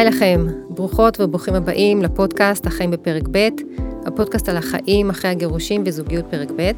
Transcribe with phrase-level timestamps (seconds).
[0.00, 3.48] היי לכם, ברוכות וברוכים הבאים לפודקאסט החיים בפרק ב',
[4.06, 6.70] הפודקאסט על החיים אחרי הגירושים וזוגיות פרק ב'.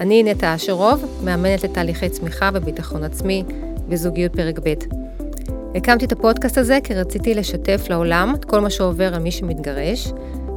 [0.00, 3.44] אני נטע אשרוב, מאמנת לתהליכי צמיחה וביטחון עצמי
[3.88, 4.74] בזוגיות פרק ב'.
[5.74, 10.12] הקמתי את הפודקאסט הזה כי רציתי לשתף לעולם את כל מה שעובר על מי שמתגרש,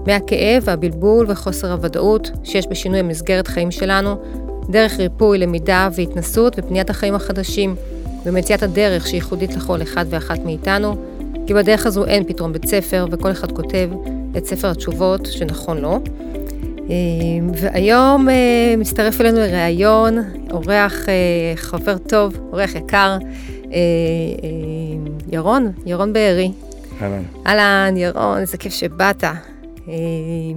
[0.07, 4.16] מהכאב והבלבול וחוסר הוודאות שיש בשינוי המסגרת חיים שלנו,
[4.69, 7.75] דרך ריפוי, למידה והתנסות ופניית החיים החדשים,
[8.25, 11.08] ומציאת הדרך שייחודית לכל אחד ואחת מאיתנו,
[11.50, 13.89] כי בדרך הזו אין פתרון בית ספר, וכל אחד כותב
[14.38, 16.00] את ספר התשובות שנכון לו.
[17.54, 20.18] והיום אה, מצטרף אלינו לראיון
[20.52, 23.18] אורח, אה, חבר טוב, אורח יקר,
[23.66, 23.80] אה,
[25.32, 26.52] ירון, ירון בארי.
[27.02, 27.24] אהלן.
[27.48, 29.24] אהלן, ירון, איזה כיף שבאת.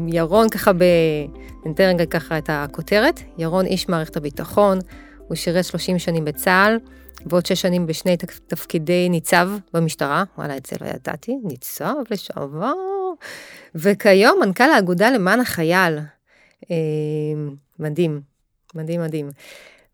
[0.09, 0.85] ירון ככה ב...
[1.67, 3.21] ניתן רגע ככה את הכותרת.
[3.39, 4.79] ירון איש מערכת הביטחון,
[5.29, 6.79] הוא שירת 30 שנים בצה"ל,
[7.27, 10.25] ועוד 6 שנים בשני תפקידי ניצב במשטרה.
[10.39, 12.73] וואלה, את זה לא ידעתי, ניצב לשעבר.
[13.75, 15.99] וכיום מנכ"ל האגודה למען החייל.
[17.79, 18.21] מדהים,
[18.75, 19.31] מדהים מדהים.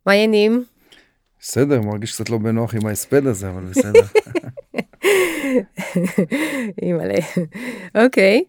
[0.07, 0.65] מה העניינים?
[1.41, 4.01] בסדר, מרגיש קצת לא בנוח עם ההספד הזה, אבל בסדר.
[6.83, 7.19] אימא'לה.
[7.95, 8.45] אוקיי.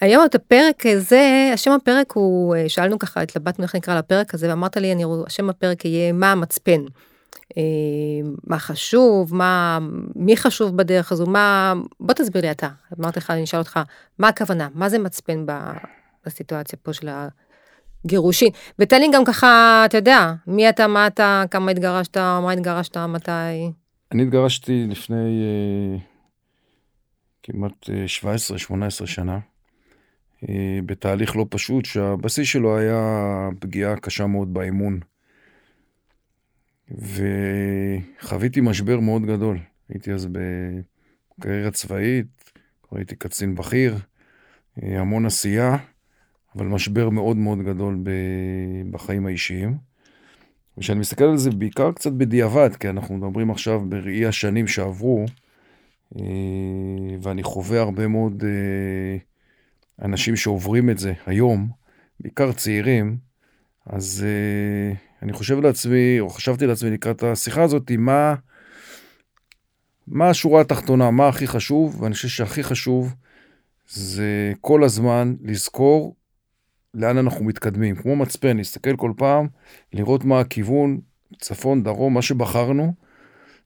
[0.00, 4.76] היום את הפרק הזה, השם הפרק הוא, שאלנו ככה, התלבטנו איך נקרא לפרק הזה, ואמרת
[4.76, 6.80] לי, אני, השם הפרק יהיה מה המצפן.
[8.46, 9.78] מה חשוב, מה,
[10.16, 12.68] מי חשוב בדרך הזו, מה, בוא תסביר לי אתה.
[13.00, 13.80] אמרתי לך, אני אשאל אותך,
[14.18, 15.46] מה הכוונה, מה זה מצפן
[16.26, 17.08] בסיטואציה פה של
[18.04, 18.48] הגירושין.
[18.78, 23.72] ותן לי גם ככה, אתה יודע, מי אתה, מה אתה, כמה התגרשת, מה התגרשת, מתי.
[24.12, 25.42] אני התגרשתי לפני
[25.96, 26.00] uh,
[27.42, 27.88] כמעט
[28.62, 29.38] 17-18 uh, שנה,
[30.44, 30.48] uh,
[30.86, 35.00] בתהליך לא פשוט, שהבסיס שלו היה פגיעה קשה מאוד באמון.
[36.98, 39.58] וחוויתי משבר מאוד גדול.
[39.88, 40.28] הייתי אז
[41.38, 42.52] בקריירה צבאית,
[42.92, 43.98] הייתי קצין בכיר,
[44.76, 45.76] המון עשייה,
[46.56, 48.04] אבל משבר מאוד מאוד גדול
[48.90, 49.76] בחיים האישיים.
[50.78, 55.24] וכשאני מסתכל על זה בעיקר קצת בדיעבד, כי אנחנו מדברים עכשיו בראי השנים שעברו,
[57.22, 58.44] ואני חווה הרבה מאוד
[60.02, 61.68] אנשים שעוברים את זה היום,
[62.20, 63.16] בעיקר צעירים,
[63.86, 64.26] אז
[65.22, 68.34] אני חושב לעצמי, או חשבתי לעצמי לקראת השיחה הזאת, מה,
[70.06, 73.14] מה השורה התחתונה, מה הכי חשוב, ואני חושב שהכי חשוב
[73.88, 76.16] זה כל הזמן לזכור
[76.94, 77.96] לאן אנחנו מתקדמים.
[77.96, 79.48] כמו מצפן, להסתכל כל פעם,
[79.92, 81.00] לראות מה הכיוון,
[81.40, 82.94] צפון, דרום, מה שבחרנו.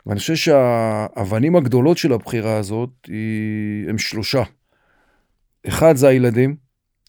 [0.06, 4.42] ואני חושב שהאבנים הגדולות של הבחירה הזאת היא, הם שלושה.
[5.68, 6.56] אחד זה הילדים,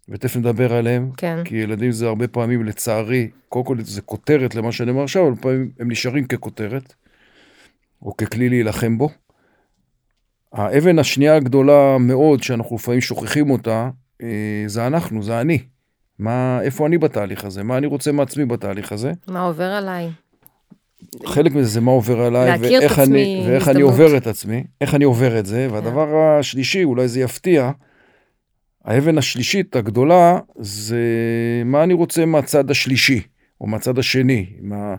[0.09, 1.43] ותכף נדבר עליהם, כן.
[1.45, 5.35] כי ילדים זה הרבה פעמים, לצערי, קודם כל זה כותרת למה שאני אומר עכשיו, אבל
[5.41, 6.93] פעמים הם נשארים ככותרת,
[8.01, 9.09] או ככלי להילחם בו.
[10.53, 13.89] האבן השנייה הגדולה מאוד, שאנחנו לפעמים שוכחים אותה,
[14.23, 15.59] אה, זה אנחנו, זה אני.
[16.19, 17.63] מה, איפה אני בתהליך הזה?
[17.63, 19.11] מה אני רוצה מעצמי בתהליך הזה?
[19.27, 20.09] מה עובר עליי?
[21.25, 24.95] חלק מזה זה מה עובר עליי, להכיר את אני, ואיך אני עובר את עצמי, איך
[24.95, 26.17] אני עובר את זה, והדבר.
[26.39, 27.71] השלישי, אולי זה יפתיע,
[28.87, 31.01] האבן השלישית הגדולה זה
[31.65, 33.21] מה אני רוצה מהצד השלישי,
[33.61, 34.95] או מהצד השני, מה,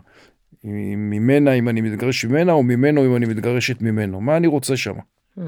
[0.63, 4.95] ממנה אם אני מתגרש ממנה, או ממנו אם אני מתגרשת ממנו, מה אני רוצה שם.
[5.37, 5.41] Mm.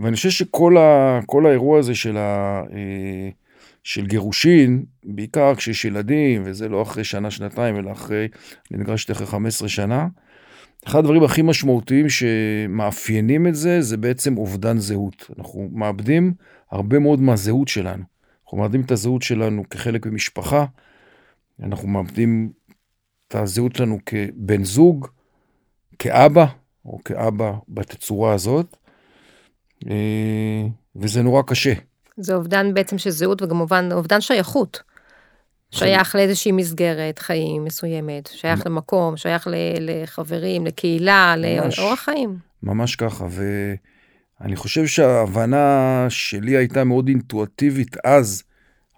[0.00, 3.28] ואני חושב שכל ה, האירוע הזה של, ה, אה,
[3.82, 8.28] של גירושין, בעיקר כשיש ילדים, וזה לא אחרי שנה, שנתיים, אלא אחרי,
[8.70, 10.06] אני נתגרשתי אחרי 15 שנה,
[10.86, 15.30] אחד הדברים הכי משמעותיים שמאפיינים את זה, זה בעצם אובדן זהות.
[15.38, 16.34] אנחנו מאבדים
[16.70, 18.02] הרבה מאוד מהזהות שלנו.
[18.44, 20.64] אנחנו מאבדים את הזהות שלנו כחלק ממשפחה,
[21.62, 22.52] אנחנו מאבדים
[23.28, 25.08] את הזהות שלנו כבן זוג,
[25.98, 26.46] כאבא,
[26.84, 28.76] או כאבא בתצורה הזאת,
[29.90, 30.66] אה,
[30.96, 31.72] וזה נורא קשה.
[32.16, 34.82] זה אובדן בעצם של זהות וכמובן אובדן שייכות.
[35.78, 39.48] שייך לאיזושהי מסגרת חיים מסוימת, שייך למקום, שייך
[39.80, 42.38] לחברים, לקהילה, לאורח חיים.
[42.62, 43.26] ממש ככה,
[44.40, 48.42] ואני חושב שההבנה שלי הייתה מאוד אינטואטיבית אז,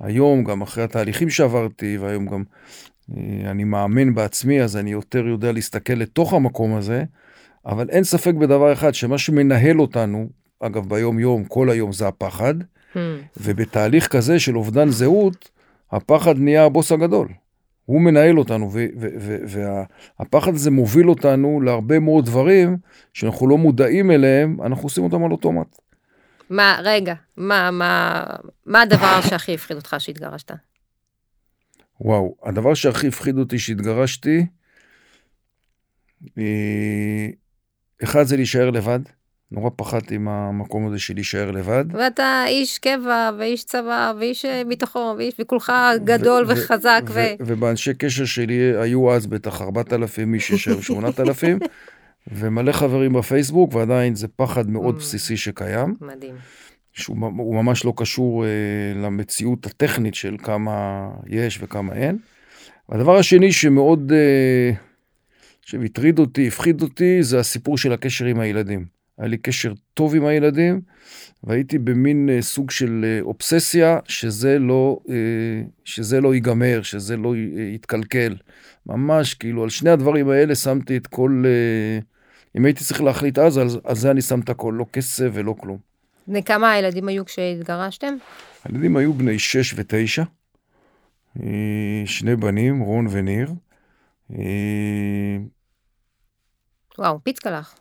[0.00, 2.42] היום, גם אחרי התהליכים שעברתי, והיום גם
[3.16, 7.04] אה, אני מאמן בעצמי, אז אני יותר יודע להסתכל לתוך המקום הזה,
[7.66, 10.28] אבל אין ספק בדבר אחד, שמה שמנהל אותנו,
[10.60, 12.54] אגב, ביום-יום, כל היום, זה הפחד,
[12.94, 12.98] hmm.
[13.36, 15.55] ובתהליך כזה של אובדן זהות,
[15.92, 17.28] הפחד נהיה הבוס הגדול.
[17.84, 18.70] הוא מנהל אותנו,
[20.18, 22.76] והפחד הזה מוביל אותנו להרבה מאוד דברים
[23.12, 25.78] שאנחנו לא מודעים אליהם, אנחנו עושים אותם על אוטומט.
[26.50, 28.22] מה, רגע, מה, מה,
[28.66, 30.50] מה הדבר שהכי הפחיד אותך שהתגרשת?
[32.00, 34.46] וואו, הדבר שהכי הפחיד אותי שהתגרשתי,
[36.38, 37.26] אה,
[38.02, 39.00] אחד זה להישאר לבד,
[39.52, 41.84] נורא פחדתי מהמקום הזה של להישאר לבד.
[41.92, 45.72] ואתה איש קבע, ואיש צבא, ואיש אה, ביטחון, ואיש, וכולך
[46.04, 47.02] גדול ו- וחזק.
[47.08, 51.58] ו- ו- ובאנשי קשר שלי היו אז בטח 4,000 איש, יש היום 8,000,
[52.32, 54.98] ומלא חברים בפייסבוק, ועדיין זה פחד מאוד Mm.
[54.98, 55.94] בסיסי שקיים.
[56.00, 56.34] מדהים.
[56.92, 57.16] שהוא
[57.54, 58.48] ממש לא קשור אה,
[59.02, 62.18] למציאות הטכנית של כמה יש וכמה אין.
[62.88, 64.70] והדבר השני שמאוד, אה,
[65.62, 68.95] שהטריד אותי, הפחיד אותי, זה הסיפור של הקשר עם הילדים.
[69.18, 70.80] היה לי קשר טוב עם הילדים,
[71.44, 75.14] והייתי במין אה, סוג של אה, אובססיה, שזה לא, אה,
[75.84, 77.34] שזה לא ייגמר, שזה לא
[77.74, 78.36] יתקלקל.
[78.86, 81.44] ממש, כאילו, על שני הדברים האלה שמתי את כל...
[82.58, 85.54] אם הייתי צריך להחליט אז, על, על זה אני שם את הכל, לא כסף ולא
[85.58, 85.78] כלום.
[86.26, 88.14] בני כמה הילדים היו כשהתגרשתם?
[88.64, 90.22] הילדים היו בני שש ותשע,
[92.04, 93.52] שני בנים, רון וניר.
[96.98, 97.78] וואו, פיצקלח.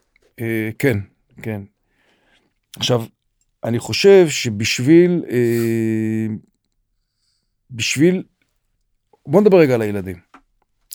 [0.79, 0.97] כן,
[1.41, 1.61] כן.
[2.75, 3.03] עכשיו,
[3.63, 6.27] אני חושב שבשביל, אה,
[7.71, 8.23] בשביל,
[9.27, 10.15] בוא נדבר רגע על הילדים.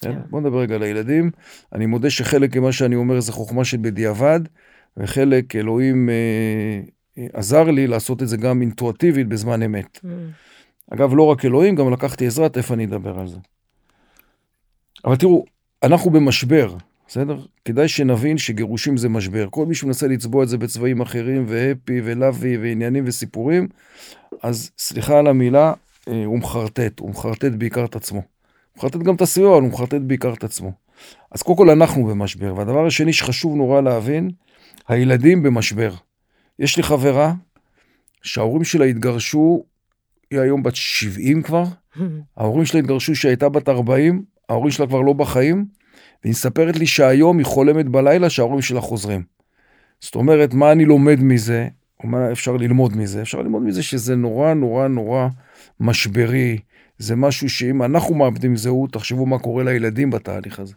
[0.01, 0.13] כן?
[0.13, 0.21] כן.
[0.31, 1.31] בוא נדבר רגע על הילדים.
[1.73, 4.41] אני מודה שחלק ממה שאני אומר זה חוכמה של בדיעבד,
[4.97, 6.81] וחלק אלוהים אה,
[7.19, 10.01] אה, עזר לי לעשות את זה גם אינטואטיבית בזמן אמת.
[10.05, 10.09] Mm.
[10.95, 13.39] אגב, לא רק אלוהים, גם לקחתי עזרה, תכף אני אדבר על זה.
[15.05, 15.45] אבל תראו,
[15.83, 16.77] אנחנו במשבר,
[17.11, 17.39] בסדר?
[17.65, 19.47] כדאי שנבין שגירושים זה משבר.
[19.51, 23.69] כל מי שמנסה לצבוע את זה בצבעים אחרים, והפי ולאבי ועניינים וסיפורים,
[24.43, 25.73] אז סליחה על המילה,
[26.09, 28.19] אה, הוא מחרטט, הוא מחרטט בעיקר את עצמו.
[28.19, 30.73] הוא מחרטט גם את הסביבה, אבל הוא מחרטט בעיקר את עצמו.
[31.33, 32.55] אז קודם כל אנחנו במשבר.
[32.57, 34.31] והדבר השני שחשוב נורא להבין,
[34.89, 35.95] הילדים במשבר.
[36.59, 37.33] יש לי חברה
[38.23, 39.65] שההורים שלה התגרשו,
[40.31, 41.65] היא היום בת 70 כבר,
[42.37, 45.80] ההורים שלה התגרשו כשהיא הייתה בת 40, ההורים שלה כבר לא בחיים,
[46.23, 49.23] והיא מספרת לי שהיום היא חולמת בלילה שההורים שלה חוזרים.
[50.01, 51.69] זאת אומרת, מה אני לומד מזה?
[52.03, 53.23] או מה אפשר ללמוד מזה?
[53.23, 55.29] אפשר ללמוד מזה שזה נורא נורא נורא
[55.81, 56.59] משברי,
[56.99, 60.75] זה משהו שאם אנחנו מאבדים זהות, תחשבו מה קורה לילדים בתהליך הזה.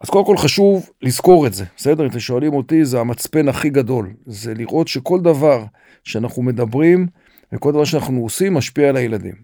[0.00, 2.04] אז קודם כל חשוב לזכור את זה, בסדר?
[2.04, 4.12] אם אתם שואלים אותי, זה המצפן הכי גדול.
[4.26, 5.64] זה לראות שכל דבר
[6.04, 7.06] שאנחנו מדברים
[7.52, 9.34] וכל דבר שאנחנו עושים משפיע על הילדים.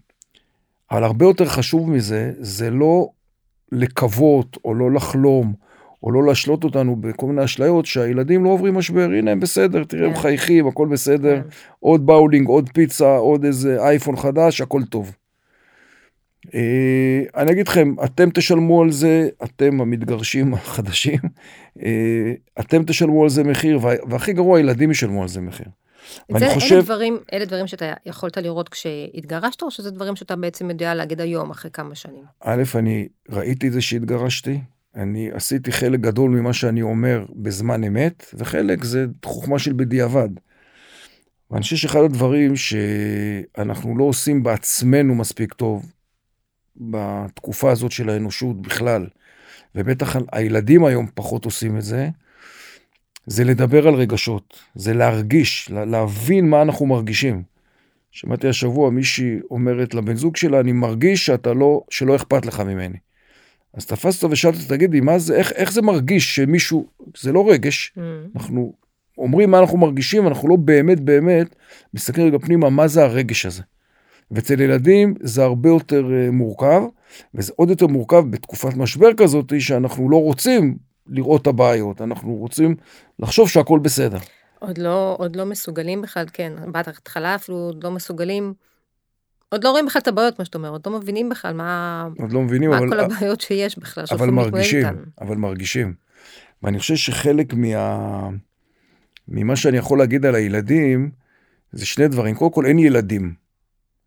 [0.91, 3.09] אבל הרבה יותר חשוב מזה, זה לא
[3.71, 5.53] לקוות או לא לחלום
[6.03, 10.07] או לא להשלות אותנו בכל מיני אשליות שהילדים לא עוברים משבר, הנה הם בסדר, תראה
[10.07, 10.19] הם כן.
[10.19, 11.47] חייכים, הכל בסדר, כן.
[11.79, 15.15] עוד באולינג, עוד פיצה, עוד איזה אייפון חדש, הכל טוב.
[16.55, 21.19] אה, אני אגיד לכם, אתם תשלמו על זה, אתם המתגרשים החדשים,
[21.83, 25.67] אה, אתם תשלמו על זה מחיר, וה- והכי גרוע, הילדים ישלמו על זה מחיר.
[26.29, 30.35] ואני זה, חושב, אלה, דברים, אלה דברים שאתה יכולת לראות כשהתגרשת, או שזה דברים שאתה
[30.35, 32.23] בעצם יודע להגיד היום, אחרי כמה שנים?
[32.39, 34.59] א', אני ראיתי את זה שהתגרשתי,
[34.95, 40.29] אני עשיתי חלק גדול ממה שאני אומר בזמן אמת, וחלק זה חוכמה של בדיעבד.
[41.51, 45.91] ואני חושב שאחד הדברים שאנחנו לא עושים בעצמנו מספיק טוב,
[46.77, 49.07] בתקופה הזאת של האנושות בכלל,
[49.75, 52.09] ובטח הילדים היום פחות עושים את זה,
[53.27, 57.43] זה לדבר על רגשות, זה להרגיש, לה- להבין מה אנחנו מרגישים.
[58.11, 62.97] שמעתי השבוע מישהי אומרת לבן זוג שלה, אני מרגיש שאתה לא, שלא אכפת לך ממני.
[63.73, 67.99] אז תפסת ושאלת, תגידי, מה זה, איך, איך זה מרגיש שמישהו, זה לא רגש, Mm.
[68.35, 68.73] אנחנו
[69.17, 71.55] אומרים מה אנחנו מרגישים, אנחנו לא באמת באמת
[71.93, 73.63] מסתכלים רגע פנימה מה זה הרגש הזה.
[74.31, 76.81] ואצל ילדים זה הרבה יותר אה, מורכב,
[77.35, 80.75] וזה עוד יותר מורכב בתקופת משבר כזאת, שאנחנו לא רוצים
[81.07, 82.75] לראות את הבעיות, אנחנו רוצים
[83.19, 84.17] לחשוב שהכל בסדר.
[84.59, 88.53] עוד לא, עוד לא מסוגלים בכלל, כן, בהתחלה אפילו עוד לא מסוגלים,
[89.49, 92.33] עוד לא רואים בכלל את הבעיות, מה שאתה אומר, עוד לא מבינים בכלל מה, עוד
[92.33, 94.85] לא מבינים, מה אבל, כל הבעיות שיש בכלל, אבל מרגישים.
[95.21, 95.93] אבל מרגישים.
[96.63, 98.29] ואני חושב שחלק מה...
[99.27, 101.11] ממה שאני יכול להגיד על הילדים,
[101.71, 102.35] זה שני דברים.
[102.35, 103.33] קודם כל, אין ילדים.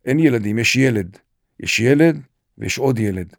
[0.05, 1.19] אין ילדים, יש ילד.
[1.61, 2.21] יש ילד
[2.59, 3.37] ויש עוד ילד.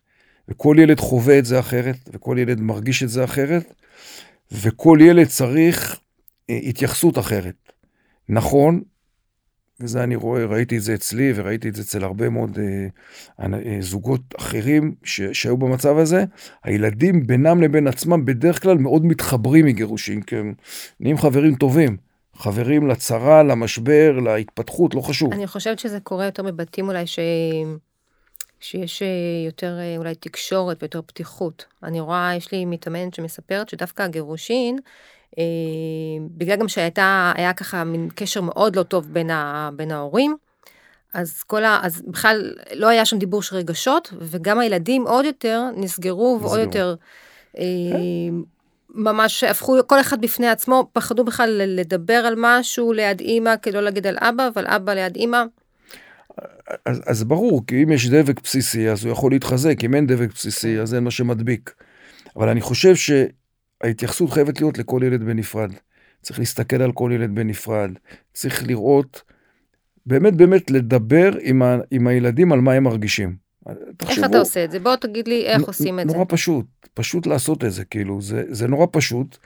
[0.49, 3.73] וכל ילד חווה את זה אחרת, וכל ילד מרגיש את זה אחרת,
[4.51, 5.99] וכל ילד צריך
[6.49, 7.55] אה, התייחסות אחרת.
[8.29, 8.81] נכון,
[9.79, 13.77] וזה אני רואה, ראיתי את זה אצלי וראיתי את זה אצל הרבה מאוד אה, אה,
[13.79, 16.25] זוגות אחרים ש, שהיו במצב הזה,
[16.63, 20.53] הילדים בינם לבין עצמם בדרך כלל מאוד מתחברים מגירושים, כי הם
[20.99, 21.97] נהיים חברים טובים.
[22.35, 25.33] חברים לצרה, למשבר, להתפתחות, לא חשוב.
[25.33, 27.19] אני חושבת שזה קורה יותר בבתים אולי ש...
[28.59, 29.07] שיש אה,
[29.45, 31.65] יותר אה, אולי תקשורת ויותר פתיחות.
[31.83, 34.79] אני רואה, יש לי מתאמנת שמספרת שדווקא הגירושין,
[35.37, 35.43] אה,
[36.37, 40.35] בגלל גם שהייתה, היה ככה מין קשר מאוד לא טוב בין, ה, בין ההורים,
[41.13, 41.79] אז כל ה...
[41.83, 46.59] אז בכלל לא היה שם דיבור של רגשות, וגם הילדים עוד יותר נסגרו ועוד.
[46.59, 46.95] יותר
[47.57, 47.63] אה,
[48.89, 53.81] ממש הפכו, כל אחד בפני עצמו, פחדו בכלל לדבר על משהו ליד אימא, כדי לא
[53.81, 55.43] להגיד על אבא, אבל אבא ליד אימא.
[56.85, 60.33] אז, אז ברור, כי אם יש דבק בסיסי, אז הוא יכול להתחזק, אם אין דבק
[60.33, 61.73] בסיסי, אז אין מה שמדביק.
[62.35, 65.71] אבל אני חושב שההתייחסות חייבת להיות לכל ילד בנפרד.
[66.21, 67.91] צריך להסתכל על כל ילד בנפרד,
[68.33, 69.21] צריך לראות,
[70.05, 73.35] באמת באמת לדבר עם, ה, עם הילדים על מה הם מרגישים.
[73.97, 74.79] תחשבו, איך אתה עושה את זה?
[74.79, 76.17] בוא תגיד לי איך נ, עושים את נורא זה.
[76.17, 79.37] נורא פשוט, פשוט לעשות את זה, כאילו, זה, זה נורא פשוט.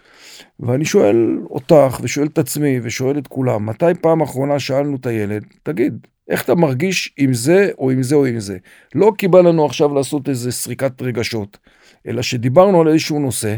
[0.59, 5.43] ואני שואל אותך, ושואל את עצמי, ושואל את כולם, מתי פעם אחרונה שאלנו את הילד,
[5.63, 8.57] תגיד, איך אתה מרגיש עם זה, או עם זה, או עם זה?
[8.95, 11.57] לא כי בא לנו עכשיו לעשות איזה סריקת רגשות,
[12.07, 13.55] אלא שדיברנו על איזשהו נושא,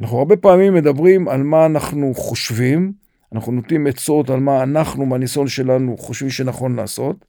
[0.00, 2.92] אנחנו הרבה פעמים מדברים על מה אנחנו חושבים,
[3.32, 7.24] אנחנו נותנים עצות על מה אנחנו, מהניסיון שלנו, חושבים שנכון לעשות.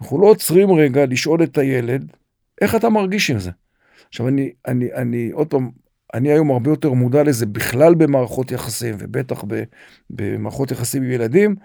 [0.00, 2.12] אנחנו לא עוצרים רגע לשאול את הילד,
[2.60, 3.50] איך אתה מרגיש עם זה?
[4.08, 5.70] עכשיו, אני, אני, אני, עוד פעם,
[6.14, 9.44] אני היום הרבה יותר מודע לזה בכלל במערכות יחסים, ובטח
[10.10, 11.56] במערכות יחסים עם ילדים.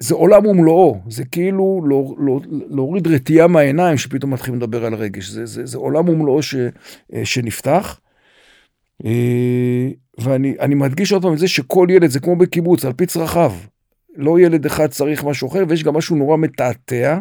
[0.00, 2.40] זה עולם ומלואו, זה כאילו לא, לא,
[2.70, 6.54] להוריד רתיעה מהעיניים שפתאום מתחילים לדבר על רגש, זה, זה, זה עולם ומלואו ש,
[7.24, 8.00] שנפתח.
[9.04, 9.88] אה,
[10.18, 13.52] ואני מדגיש עוד פעם את זה שכל ילד זה כמו בקיבוץ, על פי צרכיו.
[14.16, 17.18] לא ילד אחד צריך משהו אחר, ויש גם משהו נורא מתעתע,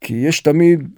[0.00, 0.88] כי יש תמיד,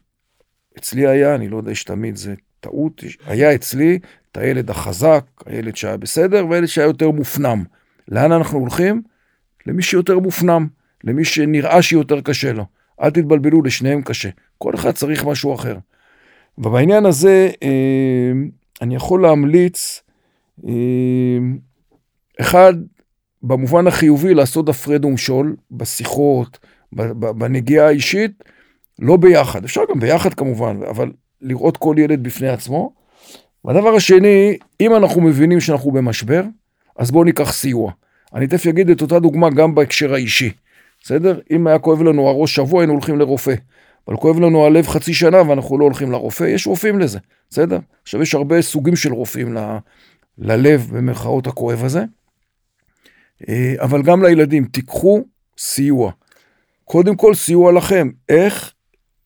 [0.79, 3.99] אצלי היה, אני לא יודע, יש תמיד, זה טעות, היה אצלי
[4.33, 7.65] את הילד החזק, הילד שהיה בסדר, והילד שהיה יותר מופנם.
[8.09, 9.03] לאן אנחנו הולכים?
[9.67, 10.67] למי שיותר מופנם,
[11.05, 12.65] למי שנראה שיותר קשה לו.
[13.03, 14.29] אל תתבלבלו, לשניהם קשה.
[14.59, 15.77] כל אחד צריך משהו אחר.
[16.59, 18.33] ובעניין הזה, אה,
[18.83, 20.03] אני יכול להמליץ,
[20.69, 21.39] אה,
[22.41, 22.75] אחד,
[23.43, 26.59] במובן החיובי, לעשות הפרד ומשול בשיחות,
[26.93, 28.45] בנגיעה האישית,
[28.99, 29.65] לא ביחד.
[29.65, 31.13] אפשר גם ביחד כמובן, אבל
[31.43, 32.93] לראות כל ילד בפני עצמו.
[33.65, 36.43] והדבר השני, אם אנחנו מבינים שאנחנו במשבר,
[36.99, 37.93] אז בואו ניקח סיוע.
[38.35, 40.51] אני תכף אגיד את אותה דוגמה גם בהקשר האישי,
[41.09, 41.41] בסדר?
[41.51, 43.55] אם היה כואב לנו הראש שבוע, היינו הולכים לרופא.
[44.09, 47.19] אבל כואב לנו הלב חצי שנה ואנחנו לא הולכים לרופא, יש רופאים לזה,
[47.51, 47.79] בסדר?
[48.03, 49.77] עכשיו יש הרבה סוגים של רופאים ל,
[50.39, 52.05] ללב במרכאות הכואב הזה,
[53.49, 55.25] אה, אבל גם לילדים, תיקחו
[55.59, 56.13] סיוע.
[56.85, 58.73] קודם כל סיוע לכם, איך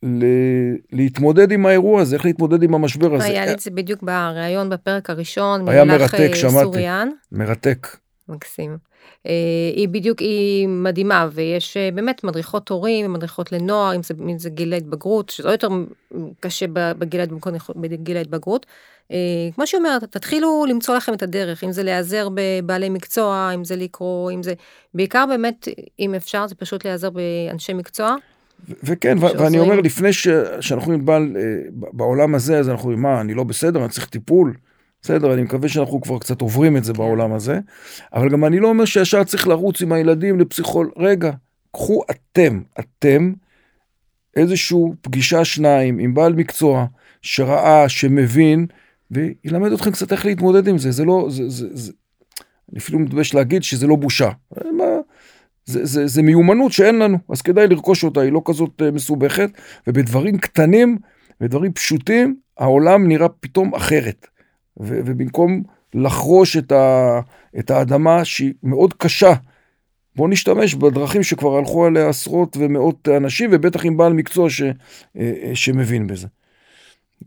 [0.03, 3.25] ל- להתמודד עם האירוע הזה, איך להתמודד עם המשבר הזה.
[3.25, 6.65] היה לי את זה בדיוק בריאיון בפרק הראשון, היה מרתק, אה, שמעתי.
[6.65, 7.09] סוריאן.
[7.33, 7.97] מרתק.
[8.29, 8.92] מקסים.
[9.27, 9.33] אה,
[9.77, 14.51] היא בדיוק, היא מדהימה, ויש אה, באמת מדריכות הורים, מדריכות לנוער, אם זה, אם זה
[14.51, 15.69] גיל ההתבגרות, שזה יותר
[16.41, 16.67] קשה
[17.77, 18.67] בגיל ההתבגרות.
[19.13, 19.17] אה,
[19.55, 23.77] כמו שהיא אומרת, תתחילו למצוא לכם את הדרך, אם זה להיעזר בבעלי מקצוע, אם זה
[23.77, 24.55] לקרוא, אם זה,
[24.95, 25.69] בעיקר באמת,
[26.01, 28.17] אם אפשר, זה פשוט להיעזר באנשי מקצוע.
[28.85, 30.13] וכן, ואני אומר, לפני
[30.61, 31.37] שאנחנו נתבל
[31.71, 34.55] בעולם הזה, אז אנחנו מה, אני לא בסדר, אני צריך טיפול.
[35.03, 37.61] בסדר, אני מקווה שאנחנו כבר קצת עוברים את זה בעולם הזה,
[38.15, 40.91] אבל גם אני לא אומר שישר צריך לרוץ עם הילדים לפסיכול...
[40.97, 41.31] רגע,
[41.73, 43.33] קחו אתם, אתם,
[44.37, 46.87] איזושהי פגישה שניים עם בעל מקצוע
[47.23, 48.67] שראה, שמבין,
[49.11, 50.91] וילמד אתכם קצת איך להתמודד עם זה.
[50.91, 51.93] זה לא, זה, זה, זה,
[52.73, 54.31] אני אפילו מתבייש להגיד שזה לא בושה.
[54.73, 54.85] מה,
[55.65, 59.51] זה, זה, זה מיומנות שאין לנו, אז כדאי לרכוש אותה, היא לא כזאת אה, מסובכת,
[59.87, 60.99] ובדברים קטנים,
[61.41, 64.27] ודברים פשוטים, העולם נראה פתאום אחרת.
[64.81, 65.63] ו- ובמקום
[65.95, 67.21] לחרוש את, ה-
[67.59, 69.33] את האדמה שהיא מאוד קשה,
[70.17, 74.63] בואו נשתמש בדרכים שכבר הלכו עליה עשרות ומאות אנשים, ובטח עם בעל מקצוע ש-
[75.17, 76.27] אה, שמבין בזה.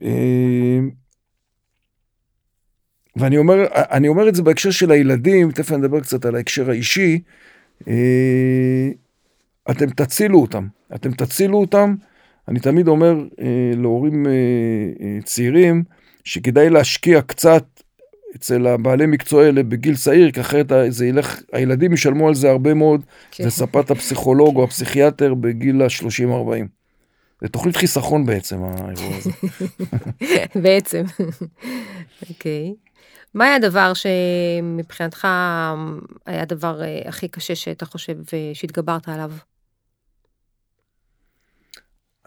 [0.04, 0.80] אה,
[3.16, 6.70] ואני אומר, אני אומר את זה בהקשר של הילדים, תכף אני אדבר קצת על ההקשר
[6.70, 7.22] האישי,
[7.88, 8.90] אה,
[9.72, 11.96] אתם תצילו אותם, אתם תצילו אותם.
[12.48, 13.28] אני תמיד אומר
[13.76, 14.26] להורים
[15.24, 15.84] צעירים,
[16.26, 17.64] שכדאי להשקיע קצת
[18.36, 22.74] אצל הבעלי מקצוע האלה בגיל צעיר, כי אחרת זה ילך, הילדים ישלמו על זה הרבה
[22.74, 23.02] מאוד,
[23.32, 23.44] כן.
[23.44, 26.66] זה ספת הפסיכולוג או הפסיכיאטר בגיל ה-30-40.
[27.42, 29.32] זה תוכנית חיסכון בעצם, האירוע הזה.
[30.64, 31.04] בעצם.
[32.30, 32.74] אוקיי.
[32.74, 32.86] okay.
[33.34, 35.28] מה היה הדבר שמבחינתך
[36.26, 39.32] היה הדבר אה, הכי קשה שאתה חושב אה, שהתגברת עליו?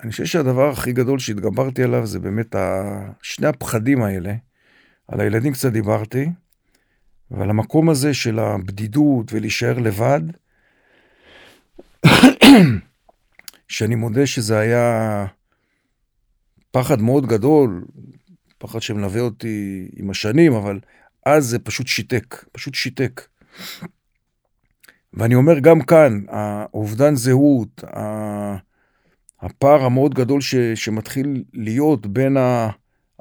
[0.02, 2.56] אני חושב שהדבר הכי גדול שהתגברתי עליו זה באמת
[3.22, 4.34] שני הפחדים האלה.
[5.08, 6.28] על הילדים קצת דיברתי,
[7.30, 10.20] ועל המקום הזה של הבדידות ולהישאר לבד,
[13.68, 15.26] שאני מודה שזה היה
[16.70, 17.84] פחד מאוד גדול,
[18.58, 20.80] פחד שמלווה אותי עם השנים, אבל
[21.26, 23.28] אז זה פשוט שיתק, פשוט שיתק.
[25.14, 27.84] ואני אומר גם כאן, האובדן זהות,
[29.40, 32.36] הפער המאוד גדול ש, שמתחיל להיות בין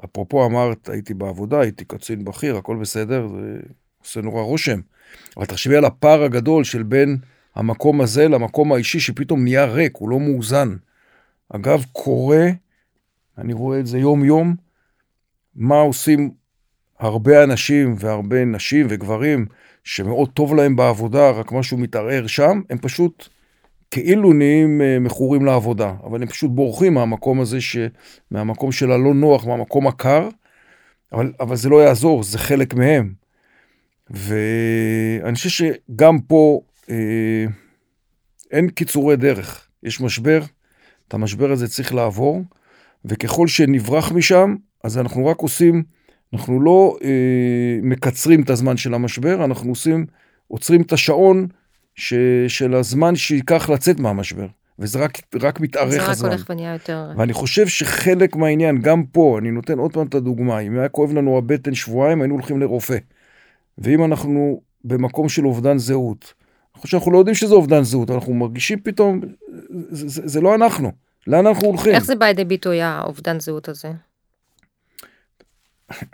[0.04, 3.58] אפרופו אמרת, הייתי בעבודה, הייתי קצין בכיר, הכל בסדר, זה
[4.02, 4.80] עושה נורא רושם.
[5.36, 7.16] אבל תחשבי על הפער הגדול של בין
[7.54, 10.76] המקום הזה למקום האישי, שפתאום נהיה ריק, הוא לא מאוזן.
[11.48, 12.46] אגב, קורה,
[13.38, 14.54] אני רואה את זה יום-יום,
[15.54, 16.30] מה עושים
[16.98, 19.46] הרבה אנשים והרבה נשים וגברים
[19.84, 23.28] שמאוד טוב להם בעבודה, רק משהו מתערער שם, הם פשוט
[23.90, 27.76] כאילו נהיים אה, מכורים לעבודה, אבל הם פשוט בורחים מהמקום הזה, ש...
[28.30, 30.28] מהמקום של הלא נוח, מהמקום הקר,
[31.12, 33.12] אבל, אבל זה לא יעזור, זה חלק מהם.
[34.10, 37.44] ואני חושב שגם פה אה,
[38.50, 40.42] אין קיצורי דרך, יש משבר,
[41.08, 42.42] את המשבר הזה צריך לעבור,
[43.04, 45.82] וככל שנברח משם, אז אנחנו רק עושים,
[46.32, 50.06] אנחנו לא אה, מקצרים את הזמן של המשבר, אנחנו עושים,
[50.48, 51.46] עוצרים את השעון
[51.98, 52.14] ש,
[52.48, 54.46] של הזמן שייקח לצאת מהמשבר.
[54.78, 56.14] וזה רק, רק מתארך הזמן.
[56.14, 57.10] זה רק הולך ונהיה יותר...
[57.16, 61.12] ואני חושב שחלק מהעניין, גם פה, אני נותן עוד פעם את הדוגמה, אם היה כואב
[61.12, 62.96] לנו הבטן שבועיים, היינו הולכים לרופא.
[63.78, 66.34] ואם אנחנו במקום של אובדן זהות,
[66.74, 69.20] אני חושב שאנחנו לא יודעים שזה אובדן זהות, אנחנו מרגישים פתאום,
[69.70, 70.92] זה, זה, זה לא אנחנו,
[71.26, 71.94] לאן אנחנו הולכים?
[71.94, 73.92] איך זה בא לידי ביטוי האובדן זהות הזה?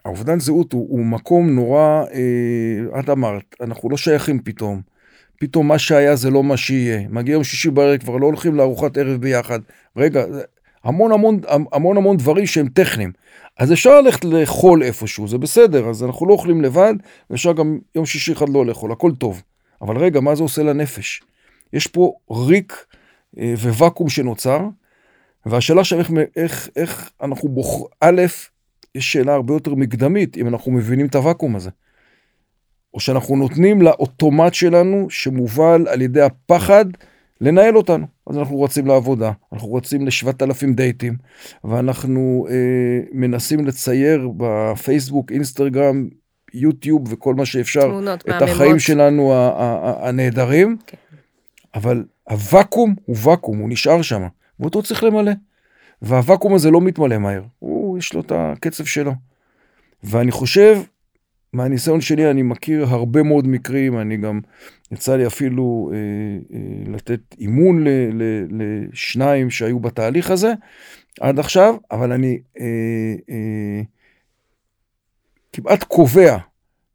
[0.04, 4.93] האובדן זהות הוא, הוא מקום נורא, אה, את אמרת, אנחנו לא שייכים פתאום.
[5.38, 7.08] פתאום מה שהיה זה לא מה שיהיה.
[7.08, 9.60] מגיע יום שישי בערב, כבר לא הולכים לארוחת ערב ביחד.
[9.96, 10.24] רגע,
[10.84, 11.40] המון המון
[11.72, 13.12] המון המון דברים שהם טכניים.
[13.58, 16.94] אז אפשר ללכת לאכול איפשהו, זה בסדר, אז אנחנו לא אוכלים לבד,
[17.30, 19.42] ואפשר גם יום שישי אחד לא לאכול, הכל טוב.
[19.82, 21.22] אבל רגע, מה זה עושה לנפש?
[21.72, 22.86] יש פה ריק
[23.38, 24.60] אה, וואקום שנוצר,
[25.46, 28.22] והשאלה עכשיו איך, איך, איך אנחנו בוחרים, א',
[28.94, 31.70] יש שאלה הרבה יותר מקדמית, אם אנחנו מבינים את הוואקום הזה.
[32.94, 36.84] או שאנחנו נותנים לאוטומט שלנו, שמובל על ידי הפחד,
[37.40, 38.06] לנהל אותנו.
[38.26, 41.16] אז אנחנו רצים לעבודה, אנחנו רצים לשבעת אלפים דייטים,
[41.64, 42.54] ואנחנו אה,
[43.12, 46.08] מנסים לצייר בפייסבוק, אינסטגרם,
[46.54, 48.48] יוטיוב וכל מה שאפשר, את מהממות.
[48.48, 49.32] החיים שלנו
[49.98, 50.96] הנהדרים, כן.
[51.74, 54.22] אבל הוואקום הוא ואקום, הוא נשאר שם,
[54.60, 55.32] ואותו צריך למלא.
[56.02, 59.12] והוואקום הזה לא מתמלא מהר, הוא, יש לו את הקצב שלו.
[60.04, 60.78] ואני חושב
[61.54, 64.40] מהניסיון שלי אני מכיר הרבה מאוד מקרים, אני גם,
[64.92, 65.98] יצא לי אפילו אה,
[66.56, 70.52] אה, לתת אימון ל, ל, לשניים שהיו בתהליך הזה
[71.20, 72.64] עד עכשיו, אבל אני אה,
[73.30, 73.82] אה,
[75.52, 76.36] כמעט קובע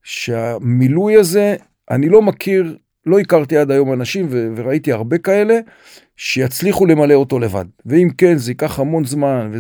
[0.03, 1.55] שהמילוי הזה,
[1.91, 5.59] אני לא מכיר, לא הכרתי עד היום אנשים, ו, וראיתי הרבה כאלה,
[6.17, 7.65] שיצליחו למלא אותו לבד.
[7.85, 9.51] ואם כן, זה ייקח המון זמן,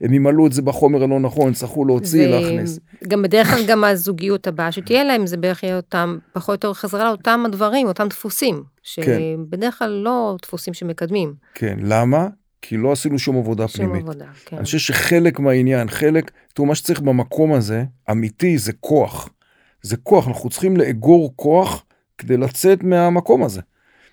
[0.00, 2.30] והם ימלאו את זה בחומר הלא נכון, יצטרכו להוציא, ו...
[2.30, 2.78] להכניס.
[3.08, 6.80] גם בדרך כלל גם הזוגיות הבאה שתהיה להם, זה בערך יהיה אותם, פחות או יותר
[6.80, 8.62] חזרה לאותם הדברים, אותם דפוסים,
[8.94, 9.02] כן.
[9.02, 11.34] שבדרך כלל לא דפוסים שמקדמים.
[11.54, 12.28] כן, למה?
[12.62, 14.02] כי לא עשינו שום עבודה שום פנימית.
[14.02, 14.56] עבודה, כן.
[14.56, 19.28] אני חושב שחלק מהעניין, חלק, תראו, מה שצריך במקום הזה, אמיתי, זה כוח.
[19.82, 21.84] זה כוח, אנחנו צריכים לאגור כוח
[22.18, 23.60] כדי לצאת מהמקום הזה.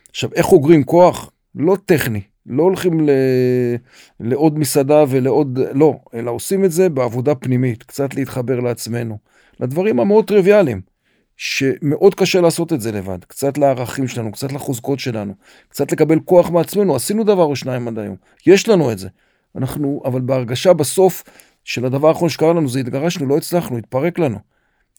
[0.10, 1.32] עכשיו, איך אוגרים כוח?
[1.56, 3.10] לא טכני, לא הולכים ל...
[4.20, 9.18] לעוד מסעדה ולעוד, לא, אלא עושים את זה בעבודה פנימית, קצת להתחבר לעצמנו,
[9.60, 10.82] לדברים המאוד טריוויאליים,
[11.38, 15.34] שמאוד קשה לעשות את זה לבד, קצת לערכים שלנו, קצת לחוזקות שלנו,
[15.70, 18.16] קצת לקבל כוח מעצמנו, עשינו דבר או שניים עד היום,
[18.48, 19.10] יש לנו את זה.
[19.56, 21.24] אנחנו, אבל בהרגשה בסוף
[21.64, 24.38] של הדבר האחרון שקרה לנו זה התגרשנו, לא הצלחנו, התפרק לנו.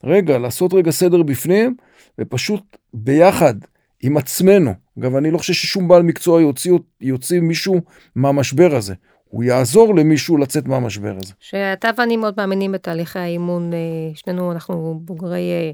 [0.04, 1.76] רגע, לעשות רגע סדר בפנים,
[2.18, 3.54] ופשוט ביחד
[4.02, 4.74] עם עצמנו.
[4.98, 7.80] אגב, אני לא חושב ששום בעל מקצוע יוציא, יוציא מישהו
[8.16, 8.94] מהמשבר הזה.
[9.24, 11.32] הוא יעזור למישהו לצאת מהמשבר הזה.
[11.40, 13.78] שאתה ואני מאוד מאמינים בתהליכי האימון, אה,
[14.14, 15.70] שנינו אנחנו בוגרי אה,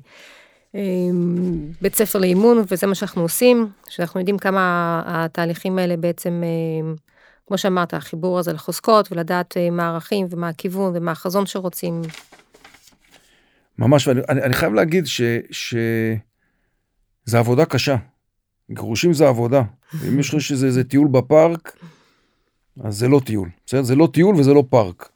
[0.75, 0.81] אה,
[1.83, 6.43] בית ספר לאימון, וזה מה שאנחנו עושים, שאנחנו יודעים כמה התהליכים האלה בעצם,
[7.47, 12.03] כמו שאמרת, החיבור הזה לחוזקות, ולדעת מה הערכים ומה הכיוון ומה החזון שרוצים.
[13.79, 16.19] ממש, ואני אני חייב להגיד שזה
[17.39, 17.97] עבודה קשה.
[18.71, 19.63] גירושים זה עבודה.
[20.09, 21.77] אם יש לך שזה איזה טיול בפארק,
[22.85, 23.49] אז זה לא טיול.
[23.67, 23.83] בסדר?
[23.83, 25.09] זה לא טיול וזה לא פארק.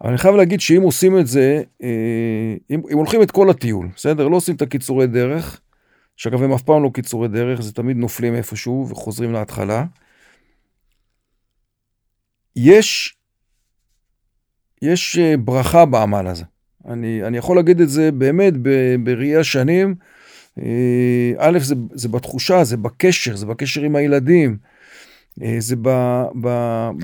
[0.00, 3.88] אבל אני חייב להגיד שאם עושים את זה, אה, אם, אם הולכים את כל הטיול,
[3.96, 4.28] בסדר?
[4.28, 5.60] לא עושים את הקיצורי דרך,
[6.16, 9.84] שאגב הם אף פעם לא קיצורי דרך, זה תמיד נופלים איפשהו וחוזרים להתחלה.
[12.56, 13.16] יש,
[14.82, 16.44] יש אה, ברכה בעמל הזה.
[16.88, 18.52] אני, אני יכול להגיד את זה באמת
[19.04, 19.94] בראייה שנים.
[20.62, 24.56] אה, א', זה, זה בתחושה, זה בקשר, זה בקשר עם הילדים,
[25.42, 25.88] אה, זה ב,
[26.40, 26.48] ב,